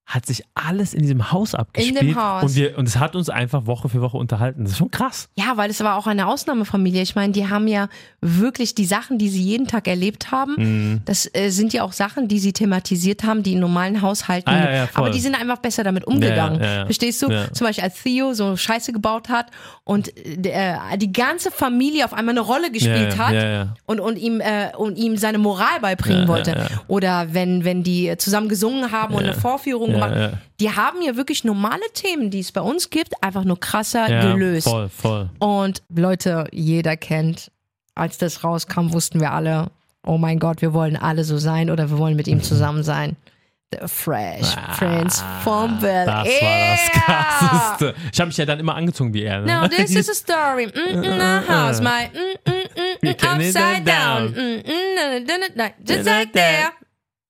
[0.08, 2.16] hat sich alles in diesem Haus abgespielt.
[2.16, 2.44] Haus.
[2.44, 4.64] Und, wir, und es hat uns einfach Woche für Woche unterhalten.
[4.64, 5.28] Das ist schon krass.
[5.36, 7.02] Ja, weil es war auch eine Ausnahmefamilie.
[7.02, 7.90] Ich meine, die haben ja
[8.22, 10.56] wirklich die Sachen, die sie jeden Tag erlebt haben.
[10.58, 11.02] Mhm.
[11.04, 14.50] Das äh, sind ja auch Sachen, die sie thematisiert haben, die in normalen Haushalten.
[14.50, 16.64] Ah, ja, ja, aber die sind einfach besser damit umgegangen.
[16.64, 16.86] Ja.
[16.86, 17.28] Verstehst du?
[17.52, 19.48] Zum Beispiel als Theo so Scheiße gebaut hat
[19.84, 24.74] und äh, die ganze Familie auf einmal eine Rolle gespielt hat und und ihm äh,
[24.78, 26.70] und ihm seine Moral beibringen wollte.
[26.88, 30.16] Oder wenn wenn die zusammen gesungen haben und eine Vorführung gemacht.
[30.16, 30.32] ja.
[30.60, 34.34] Die haben ja wirklich normale Themen, die es bei uns gibt, einfach nur krasser Ja,
[34.34, 34.68] gelöst.
[34.68, 35.30] Voll, voll.
[35.40, 37.52] Und Leute, jeder kennt,
[37.96, 39.72] als das rauskam, wussten wir alle,
[40.06, 43.16] oh mein Gott, wir wollen alle so sein oder wir wollen mit ihm zusammen sein.
[43.74, 47.96] The Fresh Prince von Bel Ah, Das war das Krasseste.
[48.14, 49.42] Ich habe mich ja dann immer angezogen wie er.
[49.42, 49.48] Ne?
[49.48, 50.68] Now this is a story.
[50.68, 54.34] Mm, mm, a house, my mm, mm, mm, upside down.
[54.34, 56.72] Mm, mm, Just like there.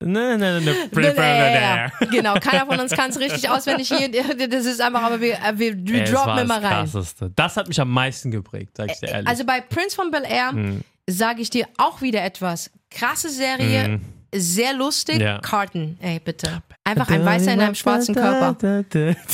[0.00, 1.92] Nein, nein, nein, Bel Air.
[2.10, 4.08] Genau, keiner von uns kann es richtig auswendig hier.
[4.48, 6.84] Das ist einfach, aber wir, wir, wir Es droppen immer das rein.
[6.84, 7.32] Krasseste.
[7.34, 9.28] Das hat mich am meisten geprägt, sag ich dir ehrlich.
[9.28, 10.82] Also bei Prince von Bel Air Hm.
[11.08, 12.70] sage ich dir auch wieder etwas.
[12.90, 13.98] Krasse Serie,
[14.32, 15.16] sehr lustig.
[15.16, 15.20] Hm.
[15.22, 15.38] Ja.
[15.40, 16.62] Carton, ey, bitte.
[16.84, 18.56] Einfach ein Weißer in einem schwarzen Körper.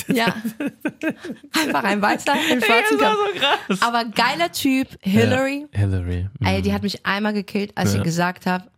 [0.09, 0.35] Ja.
[1.63, 3.59] Einfach ein Weißer im schwarzen Das war Körper.
[3.69, 3.87] so.
[3.87, 5.67] Aber geiler Typ, Hillary.
[5.73, 6.29] Hillary.
[6.41, 6.47] Mhm.
[6.47, 7.99] Ey, die hat mich einmal gekillt, als Ja.
[7.99, 8.69] sie gesagt hat,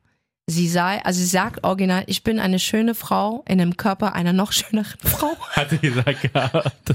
[0.46, 4.32] sie sei, also sie sagt original, ich bin eine schöne Frau in dem Körper einer
[4.32, 5.36] noch schöneren Frau.
[5.50, 6.94] Hat sie gesagt gehabt.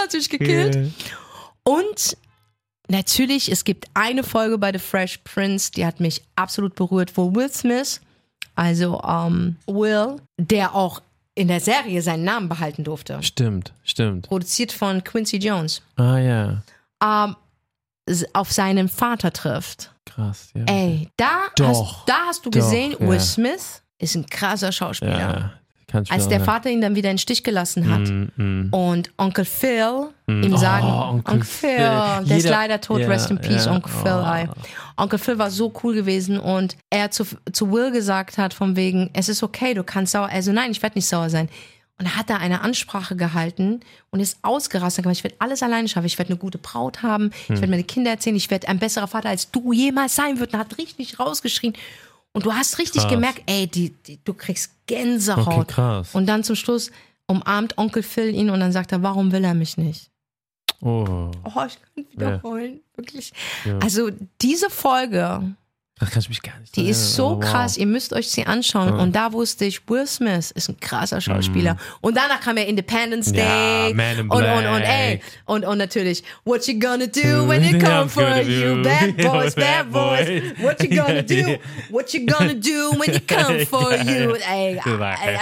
[0.00, 0.92] hat sich gekillt.
[1.64, 2.16] Und
[2.88, 7.34] natürlich, es gibt eine Folge bei The Fresh Prince, die hat mich absolut berührt, wo
[7.34, 8.00] Will Smith,
[8.54, 11.02] also ähm, Will, der auch
[11.34, 14.26] in der Serie seinen Namen behalten durfte, Stimmt, stimmt.
[14.28, 16.62] produziert von Quincy Jones, Ah ja,
[17.04, 17.36] ähm,
[18.06, 19.92] s- auf seinen Vater trifft.
[20.14, 20.48] Krass.
[20.54, 20.64] Ja.
[20.66, 23.06] Ey, da, Doch, hast, da hast du doch, gesehen, ja.
[23.08, 25.18] Will Smith ist ein krasser Schauspieler.
[25.92, 28.68] ja, Als der Vater ihn dann wieder in den Stich gelassen hat Mm, mm.
[28.74, 31.78] und Onkel Phil ihm sagen, Oh, Onkel, Onkel Phil, Phil.
[31.78, 33.72] der ist Jeder- leider tot, ja, rest in peace, ja.
[33.72, 34.48] Onkel Phil.
[34.48, 35.02] Oh.
[35.02, 39.10] Onkel Phil war so cool gewesen und er zu, zu Will gesagt hat von wegen,
[39.14, 41.48] es ist okay, du kannst sauer, also nein, ich werde nicht sauer sein.
[41.98, 43.80] Und da hat er eine Ansprache gehalten
[44.10, 45.04] und ist ausgerastet.
[45.06, 46.06] Ich werde alles alleine schaffen.
[46.06, 47.30] Ich werde eine gute Braut haben.
[47.42, 47.56] Ich Hm.
[47.56, 48.36] werde meine Kinder erzählen.
[48.36, 50.52] Ich werde ein besserer Vater, als du jemals sein wirst.
[50.54, 51.72] Und hat richtig rausgeschrien.
[52.32, 53.10] Und du hast richtig Krass.
[53.10, 55.46] gemerkt, ey, die, die, du kriegst Gänsehaut.
[55.48, 56.14] Okay, krass.
[56.14, 56.92] Und dann zum Schluss
[57.26, 60.10] umarmt Onkel Phil ihn und dann sagt er, warum will er mich nicht?
[60.80, 62.80] Oh, Oh, ich kann wiederholen.
[62.94, 63.32] Wirklich.
[63.64, 63.78] Ja.
[63.78, 65.42] Also diese Folge,
[66.00, 67.50] das kann ich mich gar nicht die ist so aber wow.
[67.52, 67.76] krass.
[67.76, 68.92] Ihr müsst euch sie anschauen.
[68.94, 71.76] Und da wusste ich, Will Smith ist ein krasser Schauspieler.
[72.00, 73.38] Und danach kam ja Independence Mhm.
[73.38, 73.94] Ja, Day.
[73.94, 75.16] Man in und, und, und, ey.
[75.16, 75.22] Black.
[75.46, 78.82] Und, und natürlich, what you gonna do when they come for you?
[78.82, 80.42] Bad boys, bad boys.
[80.58, 81.58] What you gonna do?
[81.90, 84.34] What you gonna do when they come for you?
[84.48, 84.78] Ey,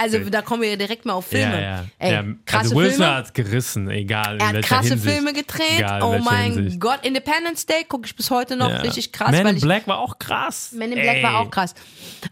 [0.01, 1.53] also da kommen wir direkt mal auf Filme.
[1.53, 1.85] Ja, ja.
[1.99, 5.13] Ey, ja, krasse also Will Smith hat gerissen, egal Er hat krasse Hinsicht.
[5.13, 5.79] Filme gedreht.
[5.79, 6.79] Egal oh mein Hinsicht.
[6.79, 9.99] Gott, Independence Day gucke ich bis heute noch richtig krass, Man weil in Black war
[9.99, 10.46] auch krass.
[10.73, 11.23] Men in Black Ey.
[11.23, 11.73] war auch krass.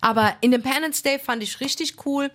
[0.02, 2.32] Aber Independence Day fand ich richtig cool,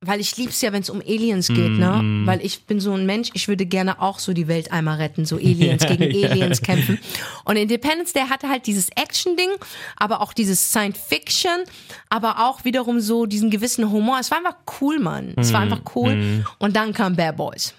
[0.00, 2.02] weil ich lieb's ja, wenn es um Aliens geht, ne?
[2.02, 2.26] Mm.
[2.26, 5.24] Weil ich bin so ein Mensch, ich würde gerne auch so die Welt einmal retten,
[5.24, 6.02] so Aliens gegen.
[6.02, 6.98] Aliens kämpfen.
[7.46, 9.48] Und Independence Day hatte halt dieses Action-Ding,
[9.96, 11.64] aber auch dieses Science-Fiction,
[12.10, 14.18] aber auch wiederum so diesen gewissen Humor.
[14.20, 15.32] Es war einfach cool, Mann.
[15.38, 15.52] Es Mm.
[15.54, 16.44] war einfach cool.
[16.58, 17.72] Und dann kam Bad Boys.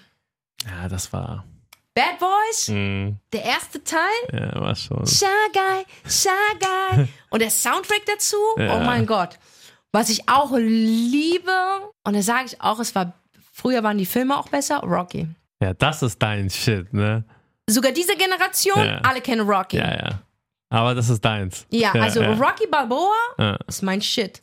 [0.64, 1.44] Ja, das war.
[1.96, 4.00] Bad Boys, mh, der erste Teil,
[4.32, 5.06] Ja, war schon.
[5.06, 6.28] Shy Guy, Shy
[6.60, 7.08] Guy.
[7.30, 8.76] Und der Soundtrack dazu, Ja.
[8.76, 9.38] oh mein Gott.
[9.92, 11.50] Was ich auch liebe,
[12.04, 13.14] und da sage ich auch, es war,
[13.54, 15.26] früher waren die Filme auch besser, Rocky.
[15.62, 17.24] Ja, das ist dein Shit, ne?
[17.66, 18.98] Sogar diese Generation, Ja.
[18.98, 19.78] alle kennen Rocky.
[19.78, 20.22] Ja, ja.
[20.68, 21.66] Aber das ist deins.
[21.70, 22.20] Ja, also.
[22.22, 24.38] Rocky Balboa ist mein Shit.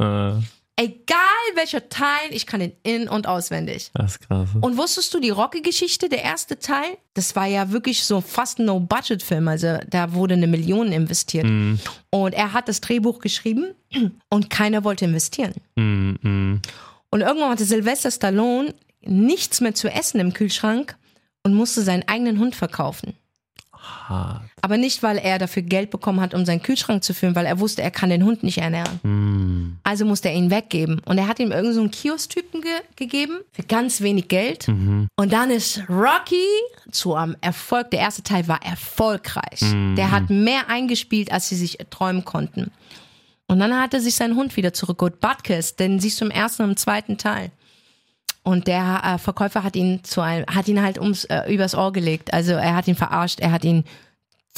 [0.76, 1.20] Egal
[1.54, 3.92] welcher Teil, ich kann den in- und auswendig.
[3.94, 4.50] das ist krass.
[4.60, 6.98] Und wusstest du die Rocky-Geschichte, der erste Teil?
[7.14, 9.48] Das war ja wirklich so fast ein No-Budget-Film.
[9.48, 11.46] Also da wurde eine Million investiert.
[11.46, 11.80] Mhm.
[12.10, 13.76] Und er hat das Drehbuch geschrieben
[14.30, 15.54] und keiner wollte investieren.
[15.76, 16.62] Mm, mm.
[17.12, 20.98] Und irgendwann hatte Sylvester Stallone nichts mehr zu essen im Kühlschrank
[21.44, 23.14] und musste seinen eigenen Hund verkaufen.
[23.84, 24.42] Hart.
[24.62, 27.60] Aber nicht, weil er dafür Geld bekommen hat, um seinen Kühlschrank zu füllen, weil er
[27.60, 29.00] wusste, er kann den Hund nicht ernähren.
[29.04, 29.78] Mm.
[29.84, 31.02] Also musste er ihn weggeben.
[31.06, 34.68] Und er hat ihm irgendeinen so einen Kiosk-Typen ge gegeben für ganz wenig Geld.
[34.68, 36.48] Und dann ist Rocky
[36.92, 37.92] zu einem Erfolg.
[37.92, 39.60] Der erste Teil war erfolgreich.
[39.98, 42.72] Der hat mehr eingespielt, als sie sich träumen konnten.
[43.48, 45.20] Und dann hat er sich seinen Hund wieder zurückgeholt.
[45.20, 47.52] Butkus, den siehst du im ersten und im zweiten Teil.
[48.44, 51.94] Und der äh, Verkäufer hat ihn zu einem, hat ihn halt ums äh, übers Ohr
[51.94, 52.34] gelegt.
[52.34, 53.86] Also er hat ihn verarscht, er hat ihn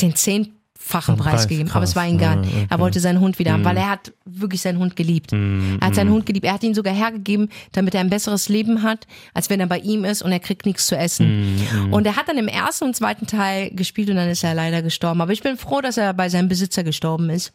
[0.02, 1.68] den zehnfachen Oh, Preis Preis, gegeben.
[1.70, 1.76] krass.
[1.78, 2.20] Aber es war ihm.
[2.20, 2.46] Ja, okay.
[2.48, 2.68] Mhm.
[2.70, 5.34] Er wollte seinen Hund wieder haben, weil er hat wirklich seinen Hund geliebt.
[5.34, 6.46] Er hat seinen Hund geliebt.
[6.46, 9.80] Er hat ihn sogar hergegeben, damit er ein besseres Leben hat, als wenn er bei
[9.80, 11.56] ihm ist und er kriegt nichts zu essen.
[11.88, 14.54] Mhm, Und er hat dann im ersten und zweiten Teil gespielt und dann ist er
[14.54, 15.22] leider gestorben.
[15.22, 17.52] Aber ich bin froh, dass er bei seinem Besitzer gestorben ist.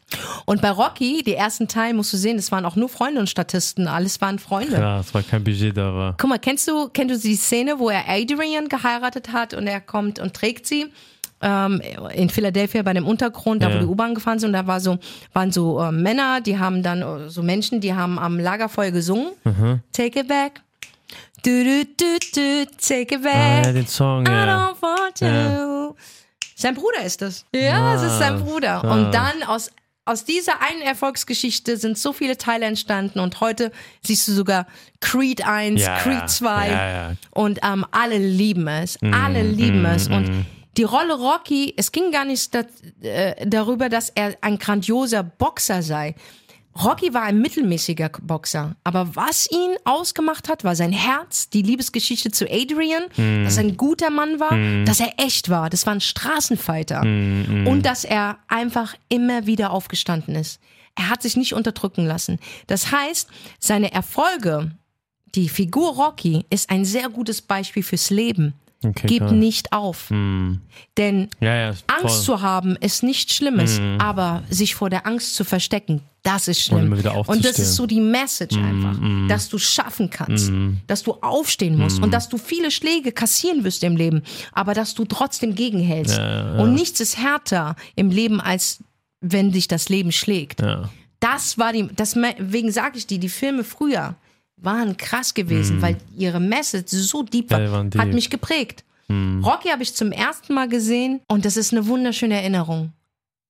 [0.46, 3.28] Und bei Rocky, die ersten Teil, musst du sehen, das waren auch nur Freunde und
[3.30, 3.86] Statisten.
[3.86, 4.76] Alles waren Freunde.
[4.76, 6.14] Ja, es war kein Budget da war.
[6.18, 9.80] Guck mal, kennst du, kennst du die Szene, wo er Adrian geheiratet hat und er
[9.80, 10.86] kommt und trägt sie?
[11.42, 11.80] Ähm,
[12.14, 14.98] in Philadelphia bei dem Untergrund, da wo die U-Bahn gefahren sind, und da war so,
[15.32, 19.32] waren so äh, Männer, die haben dann, äh, so Menschen, die haben am Lagerfeuer gesungen.
[19.92, 20.60] Take it back.
[21.42, 23.64] Du, du, du, du, take it Ah, back.
[23.66, 24.44] ja, den Song, I ja.
[24.72, 25.24] don't want to.
[25.24, 25.94] Ja.
[26.54, 27.46] Sein Bruder ist das.
[27.54, 28.84] Ja, es ist sein Bruder.
[28.84, 28.92] ah.
[28.92, 29.70] Und dann aus,
[30.04, 33.72] aus dieser einen Erfolgsgeschichte sind so viele Teile entstanden und heute
[34.02, 34.66] siehst du sogar
[35.00, 36.26] Creed 1, Ja, Creed ja.
[36.26, 37.12] 2 Ja, ja.
[37.30, 39.00] und ähm, alle lieben es.
[39.00, 40.08] Mm, alle lieben es.
[40.08, 40.44] Und
[40.76, 42.68] die Rolle Rocky, es ging gar nicht dat,
[43.02, 46.14] äh, darüber, dass er ein grandioser Boxer sei.
[46.80, 52.30] Rocky war ein mittelmäßiger Boxer, aber was ihn ausgemacht hat, war sein Herz, die Liebesgeschichte
[52.30, 53.02] zu Adrian,
[53.44, 57.82] dass er ein guter Mann war, dass er echt war, das war ein Straßenfighter und
[57.82, 60.60] dass er einfach immer wieder aufgestanden ist.
[60.94, 62.38] Er hat sich nicht unterdrücken lassen.
[62.68, 63.28] Das heißt,
[63.58, 64.70] seine Erfolge,
[65.34, 68.54] die Figur Rocky ist ein sehr gutes Beispiel fürs Leben.
[68.82, 69.32] Okay, Gib klar.
[69.32, 70.08] nicht auf.
[70.96, 75.44] Denn Ja, ja, Angst zu haben ist nichts Schlimmes, aber sich vor der Angst zu
[75.44, 76.92] verstecken, das ist schlimm.
[76.92, 78.96] Und Und das ist so die Message einfach,
[79.28, 80.50] dass du schaffen kannst,
[80.86, 84.94] dass du aufstehen musst und dass du viele Schläge kassieren wirst im Leben, aber dass
[84.94, 86.18] du trotzdem gegenhältst.
[86.18, 88.82] Und nichts ist härter im Leben, als
[89.20, 90.60] wenn dich das Leben schlägt.
[90.62, 90.88] Ja.
[91.20, 94.14] Das war die, deswegen sage ich dir, die Filme früher
[94.62, 97.64] waren krass gewesen, weil ihre Message so deep war, Mhm.
[97.66, 98.04] Ja, hat deep.
[98.06, 98.14] Mhm.
[98.14, 98.84] mich geprägt.
[99.08, 102.92] Rocky habe ich zum ersten Mal gesehen und das ist eine wunderschöne Erinnerung.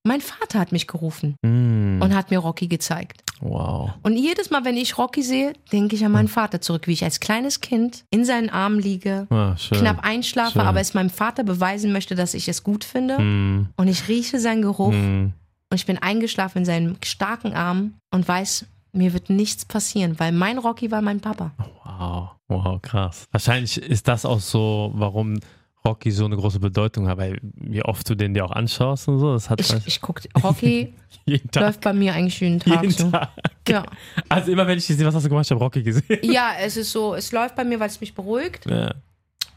[0.05, 3.23] Mein Vater hat mich gerufen Mm, und hat mir Rocky gezeigt.
[3.42, 3.90] wow.
[4.03, 7.05] Und jedes Mal, wenn ich Rocky sehe, denke ich an meinen Vater zurück, wie ich
[7.05, 10.62] als kleines Kind in seinen Armen liege, Ah, knapp einschlafe, Schön.
[10.62, 13.18] aber es meinem Vater beweisen möchte, dass ich es gut finde.
[13.20, 15.25] Mm, Und ich rieche seinen Geruch mm.
[15.70, 20.33] und ich bin eingeschlafen in seinen starken Armen und weiß, mir wird nichts passieren, weil
[20.33, 21.53] mein Rocky war mein Papa.
[21.85, 23.26] Wow, wow, krass.
[23.31, 25.38] Wahrscheinlich ist das auch so, warum
[25.85, 29.18] Rocky so eine große Bedeutung hat, weil wie oft du den dir auch anschaust und
[29.18, 31.62] so, das hat Ich, ich gucke, Rocky jeden Tag.
[31.62, 33.11] läuft bei mir eigentlich jeden Tag jeden so.
[33.11, 33.31] Tag.
[33.68, 33.85] Ja.
[34.29, 36.18] Also immer wenn ich sehe, was hast du gemacht, ich habe Rocky gesehen.
[36.22, 38.68] ja, es ist so, es läuft bei mir, weil es mich beruhigt.
[38.68, 38.94] Ja.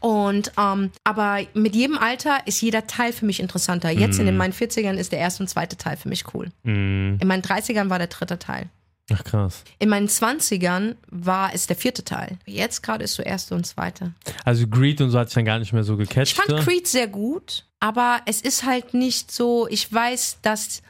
[0.00, 3.88] Und ähm, aber mit jedem Alter ist jeder Teil für mich interessanter.
[3.90, 6.50] Jetzt in den, meinen 40ern ist der erste und zweite Teil für mich cool.
[6.62, 7.16] Mhm.
[7.20, 8.68] In meinen 30ern war der dritte Teil.
[9.12, 9.64] Ach krass.
[9.78, 12.38] In meinen 20ern war es der vierte Teil.
[12.46, 14.12] Jetzt gerade ist so erste und zweite.
[14.44, 16.32] Also Greed und so hat sich dann gar nicht mehr so gecatcht.
[16.32, 16.60] Ich fand?
[16.64, 20.82] Creed sehr gut, aber es ist halt nicht so, ich weiß, dass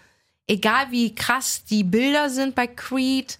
[0.46, 3.38] egal wie krass die Bilder sind bei Creed,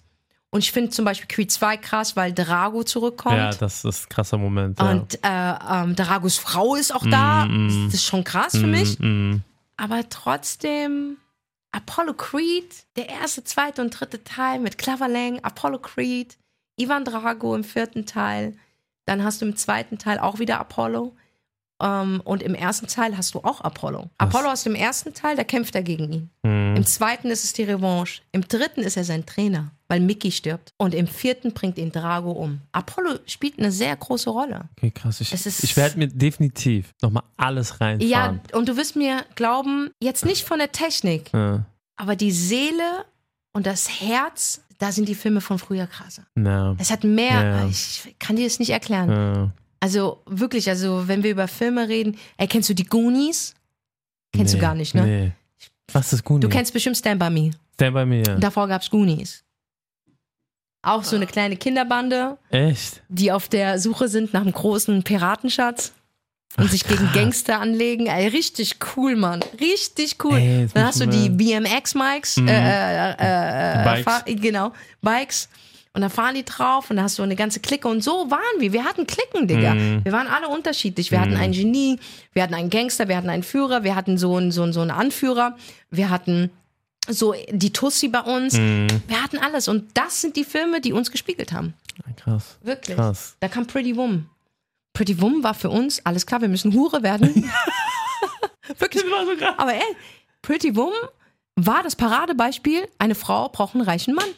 [0.55, 3.35] und ich finde zum Beispiel Creed 2 krass, weil Drago zurückkommt.
[3.35, 4.79] Ja, das ist ein krasser Moment.
[4.79, 4.89] Ja.
[4.89, 7.43] Und äh, ähm, Dragos Frau ist auch da.
[7.43, 7.85] Mm, mm.
[7.87, 8.97] Das ist schon krass für mich.
[8.97, 9.41] Mhm.
[9.75, 11.17] Aber trotzdem,
[11.75, 16.37] Apollo Creed, der erste, zweite und dritte Teil mit Clever Lang, Apollo Creed,
[16.77, 18.55] Ivan Drago im vierten Teil.
[19.05, 21.13] Dann hast du im zweiten Teil auch wieder Apollo.
[21.81, 24.09] Ähm, und im ersten Teil hast du auch Apollo.
[24.17, 26.29] Apollo aus dem ersten Teil, da kämpft er gegen ihn.
[26.43, 26.54] Mhm.
[26.75, 28.21] Im zweiten ist es die Revanche.
[28.31, 30.73] Im dritten ist er sein Trainer, weil Mickey stirbt.
[30.77, 32.61] Und im vierten bringt ihn Drago um.
[32.71, 34.69] Apollo spielt eine sehr große Rolle.
[34.77, 35.21] Okay, krass.
[35.21, 38.09] Ich, ich werde mir definitiv nochmal alles reinfahren.
[38.09, 41.65] Ja, und du wirst mir glauben, jetzt nicht von der Technik, Ja.
[41.97, 43.05] aber die Seele
[43.53, 46.25] und das Herz, da sind die Filme von früher krasser.
[46.37, 46.75] Ja.
[46.77, 47.67] Es hat mehr, Ja.
[47.67, 49.09] ich kann dir das nicht erklären.
[49.09, 49.51] Ja.
[49.79, 53.53] Also wirklich, also wenn wir über Filme reden, ey, kennst du die Goonies?
[54.33, 55.03] Kennst Nee, du gar nicht, ne?
[55.05, 55.31] Nee.
[55.95, 56.41] Was ist Goonies?
[56.41, 57.51] Du kennst bestimmt Stand By Me.
[57.75, 58.23] Stand bei mir.
[58.23, 59.43] Davor gab's Goonies.
[60.81, 63.01] Auch so eine kleine Kinderbande, Echt?
[63.09, 65.93] die auf der Suche sind nach einem großen Piratenschatz
[66.57, 68.05] und sich gegen Gangster anlegen.
[68.07, 69.39] Ey, richtig cool, Mann.
[69.59, 70.37] Richtig cool.
[70.37, 72.47] Ey, Dann hast du die BMX-Mikes, Mhm.
[72.49, 74.03] äh, äh, äh, Bikes.
[74.03, 75.49] Fahr genau, Bikes.
[75.95, 77.87] Und dann fahren die drauf und dann hast du eine ganze Clique.
[77.87, 78.73] Und so waren wir.
[78.73, 79.73] Wir hatten Klicken, Digga.
[79.73, 80.03] Mhm.
[80.03, 81.09] Wir waren alle unterschiedlich.
[81.09, 81.99] Wir hatten einen Genie,
[82.33, 84.81] wir hatten einen Gangster, wir hatten einen Führer, wir hatten so einen, so einen, so
[84.81, 85.55] einen Anführer,
[85.91, 86.51] wir hatten
[87.07, 88.57] so die Tussi bei uns.
[88.57, 88.87] Mhm.
[89.07, 89.69] Wir hatten alles.
[89.69, 91.73] Und das sind die Filme, die uns gespiegelt haben.
[92.17, 92.57] Krass.
[92.61, 92.97] Wirklich.
[92.97, 93.37] Krass.
[93.39, 94.29] Da kam Pretty Woman.
[94.91, 97.49] Pretty Woman war für uns, alles klar, wir müssen Hure werden.
[98.79, 99.03] Wirklich.
[99.57, 99.95] Aber ey,
[100.41, 101.09] Pretty Woman
[101.55, 104.29] war das Paradebeispiel, eine Frau braucht einen reichen Mann.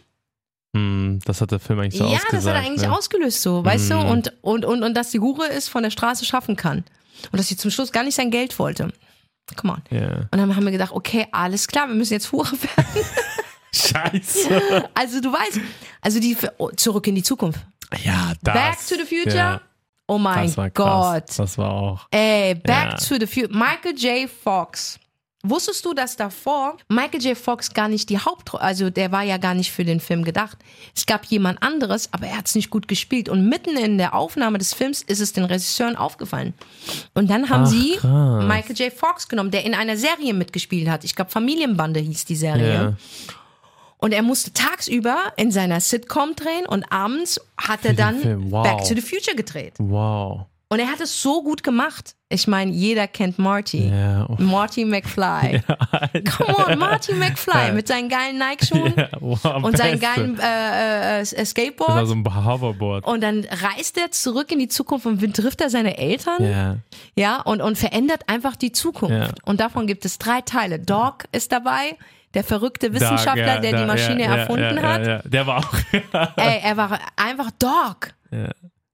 [0.76, 2.34] Hm, das hat der Film eigentlich so ja, ausgesagt.
[2.34, 2.96] das hat er eigentlich ne?
[2.96, 3.96] ausgelöst so, weißt du?
[3.96, 4.06] Mhm.
[4.06, 6.84] Und, und, und, und dass die Hure es von der Straße schaffen kann.
[7.32, 8.92] Und dass sie zum Schluss gar nicht sein Geld wollte.
[9.56, 9.82] Come on.
[9.98, 10.08] Ja.
[10.32, 13.06] Und dann haben wir gedacht, okay, alles klar, wir müssen jetzt Hure werden.
[13.74, 14.90] Scheiße.
[14.94, 15.60] Also du weißt,
[16.02, 17.60] also die oh, zurück in die Zukunft.
[18.04, 18.54] Ja, das.
[18.54, 19.36] Back to the Future.
[19.36, 19.62] Ja,
[20.10, 20.74] Oh mein das.
[20.74, 21.38] Gott.
[21.38, 22.08] Das war auch.
[22.12, 22.96] Ey, Back Ja.
[22.96, 23.50] to the Future.
[23.54, 24.30] Michael J.
[24.30, 24.98] Fox.
[25.50, 27.38] Wusstest du, dass davor Michael J.
[27.38, 30.58] Fox gar nicht die Hauptrolle, also der war ja gar nicht für den Film gedacht.
[30.96, 33.30] Es gab jemand anderes, aber er hat es nicht gut gespielt.
[33.30, 36.54] Und mitten in der Aufnahme des Films ist es den Regisseuren aufgefallen.
[37.14, 38.44] Und dann haben Ach, sie krass.
[38.46, 38.94] Michael J.
[38.94, 41.04] Fox genommen, der in einer Serie mitgespielt hat.
[41.04, 42.74] Ich glaube, Familienbande hieß die Serie.
[42.74, 42.94] Ja.
[44.00, 48.64] Und er musste tagsüber in seiner Sitcom drehen und abends hat er den dann wow.
[48.64, 49.74] Back to the Future gedreht.
[49.80, 50.46] Wow.
[50.70, 52.16] Und er hat es so gut gemacht.
[52.28, 53.88] Ich meine, jeder kennt Marty.
[53.88, 54.26] Ja.
[54.28, 54.36] oh.
[54.38, 55.62] Marty McFly.
[56.30, 60.16] Come on, Marty McFly mit seinen geilen Nike-Schuhen ja wow, und seinen Beste.
[60.16, 62.08] geilen äh, äh, äh, Das war Skateboard.
[62.08, 63.06] so ein Hoverboard.
[63.06, 66.44] Und dann reist er zurück in die Zukunft und trifft er seine Eltern.
[66.44, 66.76] Ja.
[67.16, 69.16] Ja, und, und verändert einfach die Zukunft.
[69.16, 69.30] Ja.
[69.46, 70.80] Und davon gibt es drei Teile.
[70.80, 71.96] Doc ist dabei,
[72.34, 75.06] der verrückte Wissenschaftler, Da, ja, der da, die Maschine ja, ja, erfunden ja, hat.
[75.06, 75.22] Ja, ja.
[75.24, 75.74] Der war auch.
[76.36, 78.14] Ey, er war einfach Doc.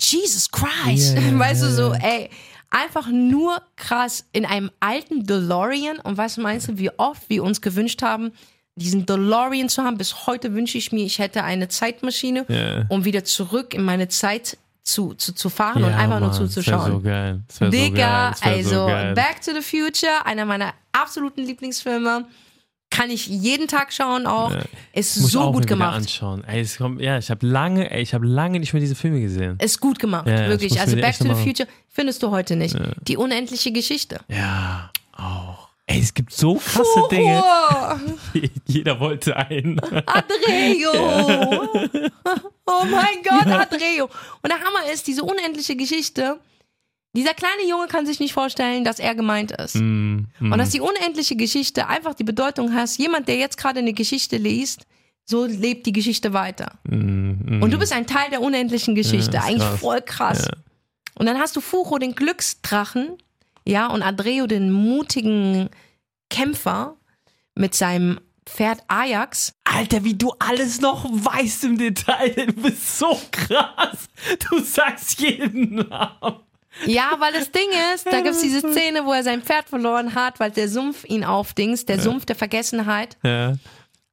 [0.04, 1.16] Jesus Christ.
[1.16, 2.30] Ja, ja, weißt du so, ey,
[2.70, 6.00] einfach nur krass in einem alten DeLorean.
[6.00, 8.32] Und was meinst du, wie oft wir uns gewünscht haben,
[8.76, 9.98] diesen DeLorean zu haben?
[9.98, 12.86] Bis heute wünsche ich mir, ich hätte eine Zeitmaschine, Ja.
[12.90, 16.38] um wieder zurück in meine Zeit zu, zu, zu fahren und Ja, einfach nur Mann,
[16.38, 16.78] zuzuschauen.
[16.78, 17.42] Das wäre so geil.
[17.60, 18.54] Wär so Digga, geil.
[18.56, 19.14] Also so geil.
[19.14, 22.26] Back to the Future, einer meiner absoluten Lieblingsfilme.
[22.94, 24.52] Kann ich jeden Tag schauen auch.
[24.94, 25.96] Ist Muss so auch gut gemacht.
[25.96, 26.44] anschauen.
[26.46, 29.20] Ey, es kommt, ja, ich habe lange, ey, ich habe lange nicht mehr diese Filme
[29.20, 29.58] gesehen.
[29.60, 30.80] Ist gut gemacht, Ja, ich wirklich.
[30.80, 32.76] Also Back to the Future findest du heute nicht.
[33.08, 34.20] Die unendliche Geschichte.
[34.28, 35.70] Ja, auch.
[35.88, 37.44] Ey, es gibt so krasse Dinge.
[37.44, 37.96] Oh,
[38.68, 39.80] Jeder wollte einen.
[40.06, 41.68] Adreo!
[42.66, 44.06] Oh mein Gott, Adreo!
[44.06, 46.38] Und der Hammer ist, diese unendliche Geschichte,
[47.16, 49.76] dieser kleine Junge kann sich nicht vorstellen, dass er gemeint ist.
[49.76, 50.52] Mm, mm.
[50.52, 54.38] Und dass die unendliche Geschichte einfach die Bedeutung hat, jemand, der jetzt gerade eine Geschichte
[54.38, 54.88] liest,
[55.26, 56.80] so lebt die Geschichte weiter.
[56.86, 57.62] Mm, mm.
[57.62, 59.38] Und du bist ein Teil der unendlichen Geschichte.
[59.38, 59.80] Ja, Eigentlich krass.
[59.80, 60.46] voll krass.
[60.46, 60.58] Ja.
[61.16, 63.18] Und dann hast du Furo, den Glücksdrachen,
[63.66, 65.70] ja, und Adreo, den mutigen
[66.30, 66.98] Kämpfer
[67.54, 69.54] mit seinem Pferd Ajax.
[69.64, 72.34] Alter, wie du alles noch weißt im Detail.
[72.48, 74.10] Du bist so krass.
[74.50, 76.40] Du sagst jeden Namen.
[76.86, 80.40] Ja, weil das Ding ist, da gibt's diese Szene, wo er sein Pferd verloren hat,
[80.40, 83.18] weil der Sumpf ihn aufdingst, der Sumpf der Vergessenheit.
[83.24, 83.54] Ja.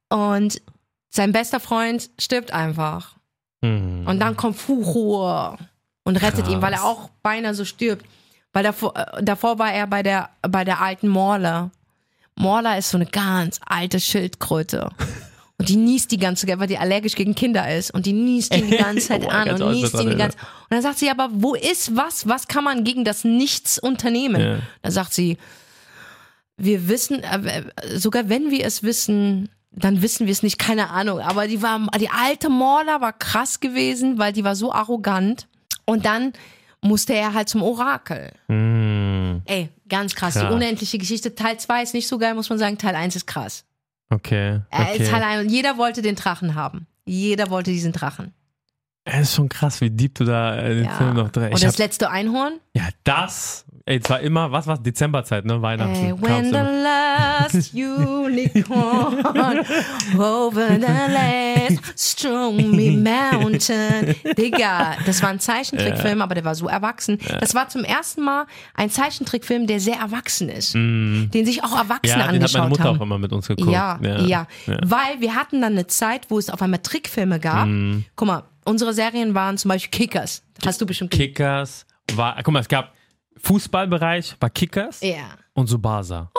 [0.09, 0.61] Und
[1.09, 3.15] sein bester Freund stirbt einfach.
[3.61, 4.07] Mm.
[4.07, 5.57] Und dann kommt Furo
[6.03, 6.53] und rettet Krass.
[6.53, 8.05] ihn, weil er auch beinahe so stirbt.
[8.53, 11.71] Weil davor, äh, davor war er bei der, bei der alten Morla.
[12.35, 14.89] Morla ist so eine ganz alte Schildkröte.
[15.61, 17.93] Und die niest die ganze Zeit, weil die allergisch gegen Kinder ist.
[17.93, 20.15] Und die niest ihn die ganze Zeit Oh, an ganz und aus niest ihn die
[20.15, 22.27] ganze Und dann sagt sie aber, wo ist was?
[22.27, 24.41] Was kann man gegen das Nichts unternehmen?
[24.41, 24.59] Ja.
[24.81, 25.37] Dann sagt sie,
[26.57, 31.19] wir wissen, äh, sogar wenn wir es wissen, dann wissen wir es nicht, keine Ahnung.
[31.19, 35.47] Aber die war, die alte Morla war krass gewesen, weil die war so arrogant.
[35.85, 36.33] Und dann
[36.81, 38.31] musste er halt zum Orakel.
[38.47, 40.33] Mm, Ey, ganz krass.
[40.33, 40.47] Krass.
[40.47, 41.35] Die unendliche Geschichte.
[41.35, 42.79] Teil 2 ist nicht so geil, muss man sagen.
[42.79, 43.63] Teil 1 ist krass.
[44.11, 44.61] Okay.
[44.69, 45.07] Äh, okay.
[45.09, 46.87] Teil 1, jeder wollte den Drachen haben.
[47.05, 48.33] Jeder wollte diesen Drachen.
[49.03, 50.91] Es ist schon krass, wie deep du da äh, den Ja.
[50.97, 52.59] Film noch drin Und das letzte Einhorn?
[52.75, 53.65] Ja, das.
[53.85, 54.81] Ey, es war immer, was war's?
[54.81, 55.61] Dezemberzeit, ne?
[55.61, 55.93] Weihnachten.
[55.95, 56.83] Ey, kam's when the immer.
[56.83, 57.73] last
[58.45, 59.59] unicorn
[60.19, 64.15] over the last stormy mountain.
[64.37, 67.17] Digga, das war ein Zeichentrickfilm, aber der war so erwachsen.
[67.39, 70.73] Das war zum ersten Mal ein Zeichentrickfilm, der sehr erwachsen ist.
[70.75, 72.19] Den sich auch Erwachsene Mm.
[72.19, 72.97] ja, den hat meine angeschaut Mutter haben.
[72.97, 73.71] auch immer mit uns geguckt.
[73.71, 74.47] Ja, ja,
[74.83, 77.67] Weil wir hatten dann eine Zeit, wo es auf einmal Trickfilme gab.
[77.67, 78.05] Mm.
[78.15, 80.43] Guck mal, unsere Serien waren zum Beispiel Kickers.
[80.65, 81.11] Hast du bestimmt.
[81.11, 82.93] Kickers war, guck mal, es gab
[83.43, 85.37] Fußballbereich, war Kickers Ja.
[85.53, 86.31] und Subasa.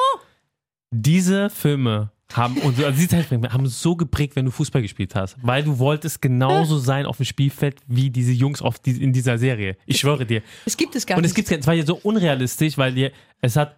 [0.90, 5.14] Diese Filme haben, und so- also diese Zeichentrickfilme haben so geprägt, wenn du Fußball gespielt
[5.14, 9.12] hast, weil du wolltest genauso sein auf dem Spielfeld wie diese Jungs auf die, in
[9.12, 9.76] dieser Serie.
[9.86, 10.42] Ich schwöre dir.
[10.64, 11.30] Es gibt es gar Und nicht.
[11.30, 13.12] es gibt es war ja so unrealistisch, weil dir,
[13.42, 13.76] es hat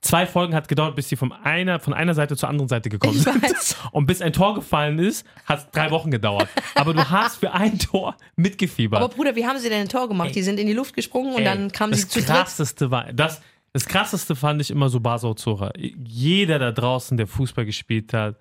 [0.00, 3.16] zwei Folgen hat gedauert, bis die von einer, von einer Seite zur anderen Seite gekommen
[3.16, 3.42] Ich sind.
[3.42, 3.76] weiß.
[3.92, 6.48] Und bis ein Tor gefallen ist, hat es drei Wochen gedauert.
[6.74, 9.00] Aber du hast für ein Tor mitgefiebert.
[9.02, 10.34] aber Bruder, wie haben sie denn ein Tor gemacht?
[10.34, 12.28] Die sind in die Luft gesprungen und Ey, dann kamen das sie zu dritt.
[12.28, 13.40] krasseste war, das,
[13.72, 15.72] das krasseste fand ich immer so Basel Zora.
[15.76, 18.36] Jeder da draußen, der Fußball gespielt hat,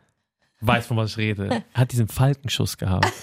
[0.61, 1.63] weiß, von was ich rede.
[1.73, 3.11] Hat diesen Falkenschuss gehabt.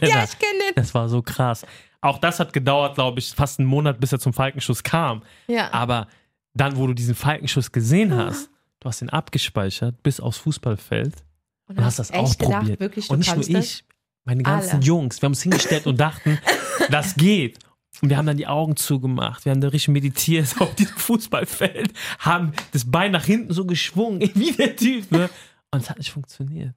[0.00, 0.74] Ja, ich kenne den.
[0.76, 1.66] Das war so krass.
[2.00, 5.22] Auch das hat gedauert, glaube ich, fast einen Monat, bis er zum Falkenschuss kam.
[5.48, 5.72] Ja.
[5.74, 6.06] Aber
[6.54, 11.24] dann, wo du diesen Falkenschuss gesehen hast, du hast ihn abgespeichert bis aufs Fußballfeld
[11.66, 12.62] und hast das echt ausprobiert.
[12.62, 13.84] gedacht, wirklich, du und nicht nur ich,
[14.24, 14.84] meine ganzen Alle.
[14.84, 15.20] Jungs.
[15.20, 16.38] Wir haben uns hingestellt und dachten,
[16.90, 17.58] das geht.
[18.02, 19.44] Und wir haben dann die Augen zugemacht.
[19.44, 24.20] Wir haben da richtig meditiert auf diesem Fußballfeld, haben das Bein nach hinten so geschwungen,
[24.34, 25.10] wie der Typ.
[25.10, 25.28] Ne?
[25.70, 26.74] Und es hat nicht funktioniert.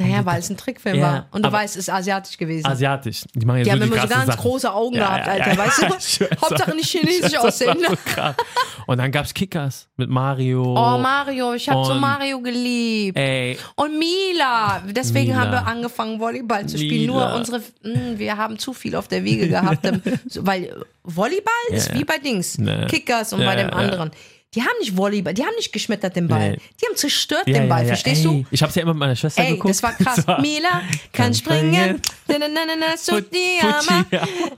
[0.00, 1.26] Naja, weil es ein Trickfilm Ja, war.
[1.30, 2.66] Und du weißt, es ist asiatisch gewesen.
[2.66, 3.24] Asiatisch.
[3.34, 4.40] Die machen ja die so haben die immer so ganz Sachen.
[4.40, 5.50] große Augen Ja, gehabt, Alter.
[5.52, 5.82] ja, weißt
[6.20, 6.26] du?
[6.42, 7.76] Hauptsache nicht chinesisch aussehen.
[7.86, 7.94] so.
[8.86, 10.62] Und dann gab's Kickers mit Mario.
[10.62, 13.18] Oh, Mario, ich habe so Mario geliebt.
[13.18, 14.82] Ey, Und Mila.
[14.88, 15.40] Deswegen Mila.
[15.40, 17.12] haben wir angefangen, Volleyball zu spielen.
[17.12, 17.28] Mila.
[17.28, 19.86] Nur unsere, mh, wir haben zu viel auf der Wiege gehabt.
[20.36, 22.56] weil Volleyball ist wie bei Dings.
[22.58, 22.86] Nee.
[22.86, 24.10] Kickers und bei dem anderen.
[24.56, 26.50] Die haben nicht Volleyball, die haben nicht geschmettert den Ball.
[26.50, 26.58] Nee.
[26.80, 27.88] Die haben zerstört ja, den Ball, ja, ja.
[27.90, 28.44] verstehst Ey, du?
[28.50, 29.70] Ich hab's ja immer mit meiner Schwester Ey, geguckt.
[29.70, 30.26] das war krass.
[30.40, 30.82] Mila
[31.12, 31.72] kann springen.
[31.72, 31.86] Ja.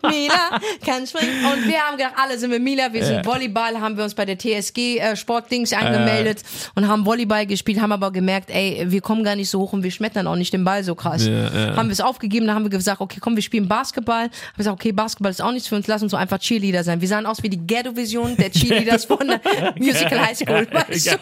[0.08, 1.44] Mila kann springen.
[1.44, 2.90] Und wir haben gedacht, alle sind wir Mila.
[2.90, 3.24] Wir sind Ja.
[3.26, 6.42] Volleyball, haben wir uns bei der TSG äh, Sportdings angemeldet
[6.74, 9.82] und haben Volleyball gespielt, haben aber gemerkt, ey, wir kommen gar nicht so hoch und
[9.82, 11.26] wir schmettern auch nicht den Ball so krass.
[11.26, 11.76] Ja, ja.
[11.76, 14.22] Haben wir es aufgegeben, dann haben wir gesagt, okay, komm, wir spielen Basketball.
[14.24, 16.82] Haben wir gesagt, okay, Basketball ist auch nichts für uns, lass uns so einfach Cheerleader
[16.82, 17.02] sein.
[17.02, 19.40] Wir sahen aus wie die Ghetto-Vision der Cheerleaders von der
[19.82, 21.18] Musical High School, weißt du?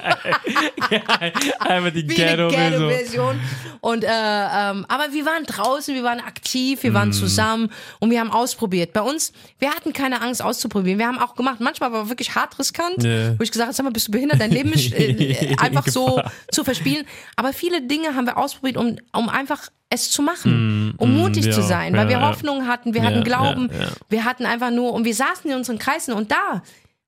[0.91, 1.33] Geil.
[1.59, 2.51] Einmal die Ghetto-Version.
[2.89, 3.41] Ghetto-Version.
[3.81, 6.95] Und äh, ähm, aber wir waren draußen, wir waren aktiv, wir Mm.
[6.95, 8.93] waren zusammen und wir haben ausprobiert.
[8.93, 10.99] Bei uns, wir hatten keine Angst auszuprobieren.
[10.99, 11.61] Wir haben auch gemacht.
[11.61, 13.39] Manchmal war wirklich hart riskant, Ja.
[13.39, 16.21] wo ich gesagt habe, sag mal, bist du behindert, dein Leben ist äh, einfach so
[16.53, 17.07] zu verspielen.
[17.37, 21.53] Aber viele Dinge haben wir ausprobiert, um, um einfach es zu machen, um mutig ja,
[21.53, 22.29] zu sein, weil ja, wir.
[22.29, 23.71] Hoffnung hatten, wir Ja, hatten Glauben,
[24.09, 26.63] wir hatten einfach nur und wir saßen in unseren Kreisen und da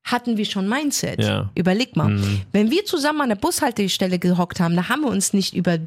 [0.05, 1.21] hatten wir schon Mindset.
[1.23, 1.51] Ja.
[1.55, 2.43] Überleg mal, Mhm.
[2.53, 5.79] wenn wir zusammen an der Bushaltestelle gehockt haben, da haben wir uns nicht über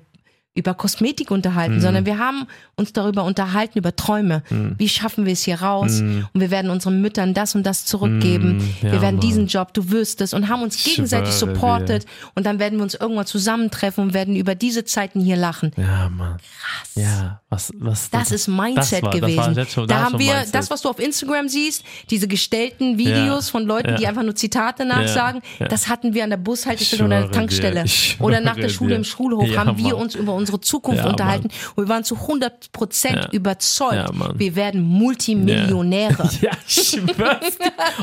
[0.55, 4.41] über Kosmetik unterhalten, sondern wir haben uns darüber unterhalten, über Träume.
[4.77, 5.99] Wie schaffen wir es hier raus?
[5.99, 8.61] Und wir werden unseren Müttern das und das zurückgeben.
[8.81, 9.19] ja, wir werden Mann.
[9.19, 11.55] diesen Job, du wirst es und haben uns gegenseitig schwöre dir.
[11.59, 12.05] supportet.
[12.35, 15.71] Und dann werden wir uns irgendwann zusammentreffen und werden über diese Zeiten hier lachen.
[15.77, 16.37] Ja, Mann.
[16.37, 16.91] Krass.
[16.95, 18.09] Ja, was, was.
[18.09, 19.53] Das ist Mindset das war, gewesen.
[19.55, 20.55] Das schon, da das haben wir Mindset.
[20.55, 23.51] das, was du auf Instagram siehst, diese gestellten Videos Ja.
[23.51, 23.95] von Leuten, Ja.
[23.97, 27.83] die einfach nur Zitate nachsagen, das hatten wir an der Bushaltestelle oder an der Tankstelle.
[28.19, 28.95] Oder nach der Schule dir.
[28.95, 31.49] im Schulhof haben wir uns über unsere Zukunft Ja, unterhalten.
[31.75, 33.29] Und wir waren zu 100 Prozent Ja.
[33.31, 36.29] überzeugt, Ja, wir werden Multimillionäre.
[36.41, 37.39] Ja, dir.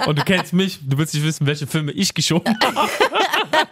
[0.06, 2.88] Und du kennst mich, du willst nicht wissen, welche Filme ich geschoben habe.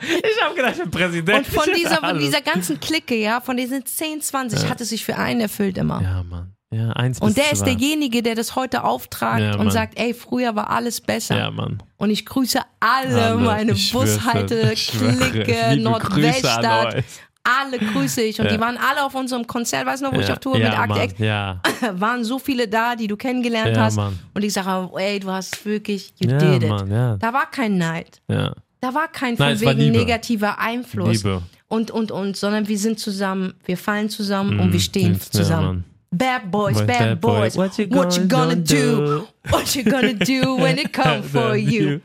[0.01, 1.38] ich habe gedacht, ich bin Präsident.
[1.38, 5.05] Und von dieser, von dieser ganzen Clique, ja, von diesen 10, 20, hat es sich
[5.05, 6.01] für einen erfüllt immer.
[6.03, 6.55] Ja, Mann.
[6.72, 10.55] Ja, eins Und der ist derjenige, der das heute auftragt Ja, und sagt, ey, früher
[10.55, 11.36] war alles besser.
[11.36, 11.82] Ja, Mann.
[11.97, 13.74] Und ich grüße alle, Alle, meine.
[13.74, 14.72] Bushalte.
[14.76, 17.03] Clique, Nordweststadt.
[17.61, 18.38] Alle grüße ich.
[18.38, 18.53] Und Ja.
[18.53, 19.86] die waren alle auf unserem Konzert.
[19.86, 20.72] Weißt du noch, wo ich ja, auf Tour mit
[21.05, 21.61] X Ja,
[21.92, 23.96] waren so viele da, die du kennengelernt hast.
[23.96, 24.18] Mann.
[24.34, 26.68] Und ich sage, ey, du hast wirklich, you did it.
[26.68, 28.20] Mann, Da war kein Neid.
[28.26, 31.22] Da war kein Nein, von wegen negativer Einfluss.
[31.22, 31.42] Liebe.
[31.68, 35.84] Und, und, und, sondern wir sind zusammen, wir fallen zusammen und wir stehen ja, zusammen.
[36.11, 37.57] Bad boys, bad, bad boys.
[37.57, 38.96] What you What you gonna gonna do?
[39.20, 39.28] do?
[39.51, 42.01] What you gonna do when it come for you?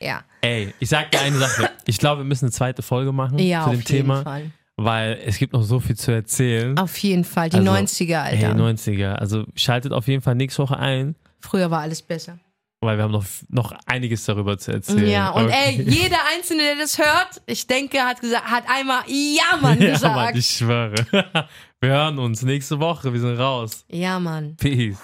[0.00, 1.68] Ja, Ey, ich sag dir eine Sache.
[1.86, 4.50] Ich glaube, wir müssen eine zweite Folge machen ja zu auf dem jeden Thema, Fall.
[4.78, 6.78] Weil es gibt noch so viel zu erzählen.
[6.78, 7.50] Auf jeden Fall.
[7.50, 8.48] Die Also, 90er, Alter.
[8.48, 9.12] Ey, 90er.
[9.14, 12.38] Also schaltet auf jeden Fall nächste Woche ein, Früher war alles besser.
[12.80, 15.08] weil wir haben noch, noch einiges darüber zu erzählen.
[15.08, 15.74] Ja, und Okay.
[15.78, 19.90] ey, jeder Einzelne, der das hört, ich denke, hat gesagt, hat einmal Ja, Mann ja,
[19.92, 20.14] gesagt.
[20.14, 20.94] Mann, ich schwöre.
[21.80, 23.12] Wir hören uns nächste Woche.
[23.12, 23.84] Wir sind raus.
[23.88, 24.56] ja, Mann.
[24.56, 24.96] Peace.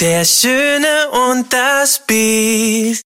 [0.00, 0.86] Der Schöne
[1.32, 3.02] und das Biest.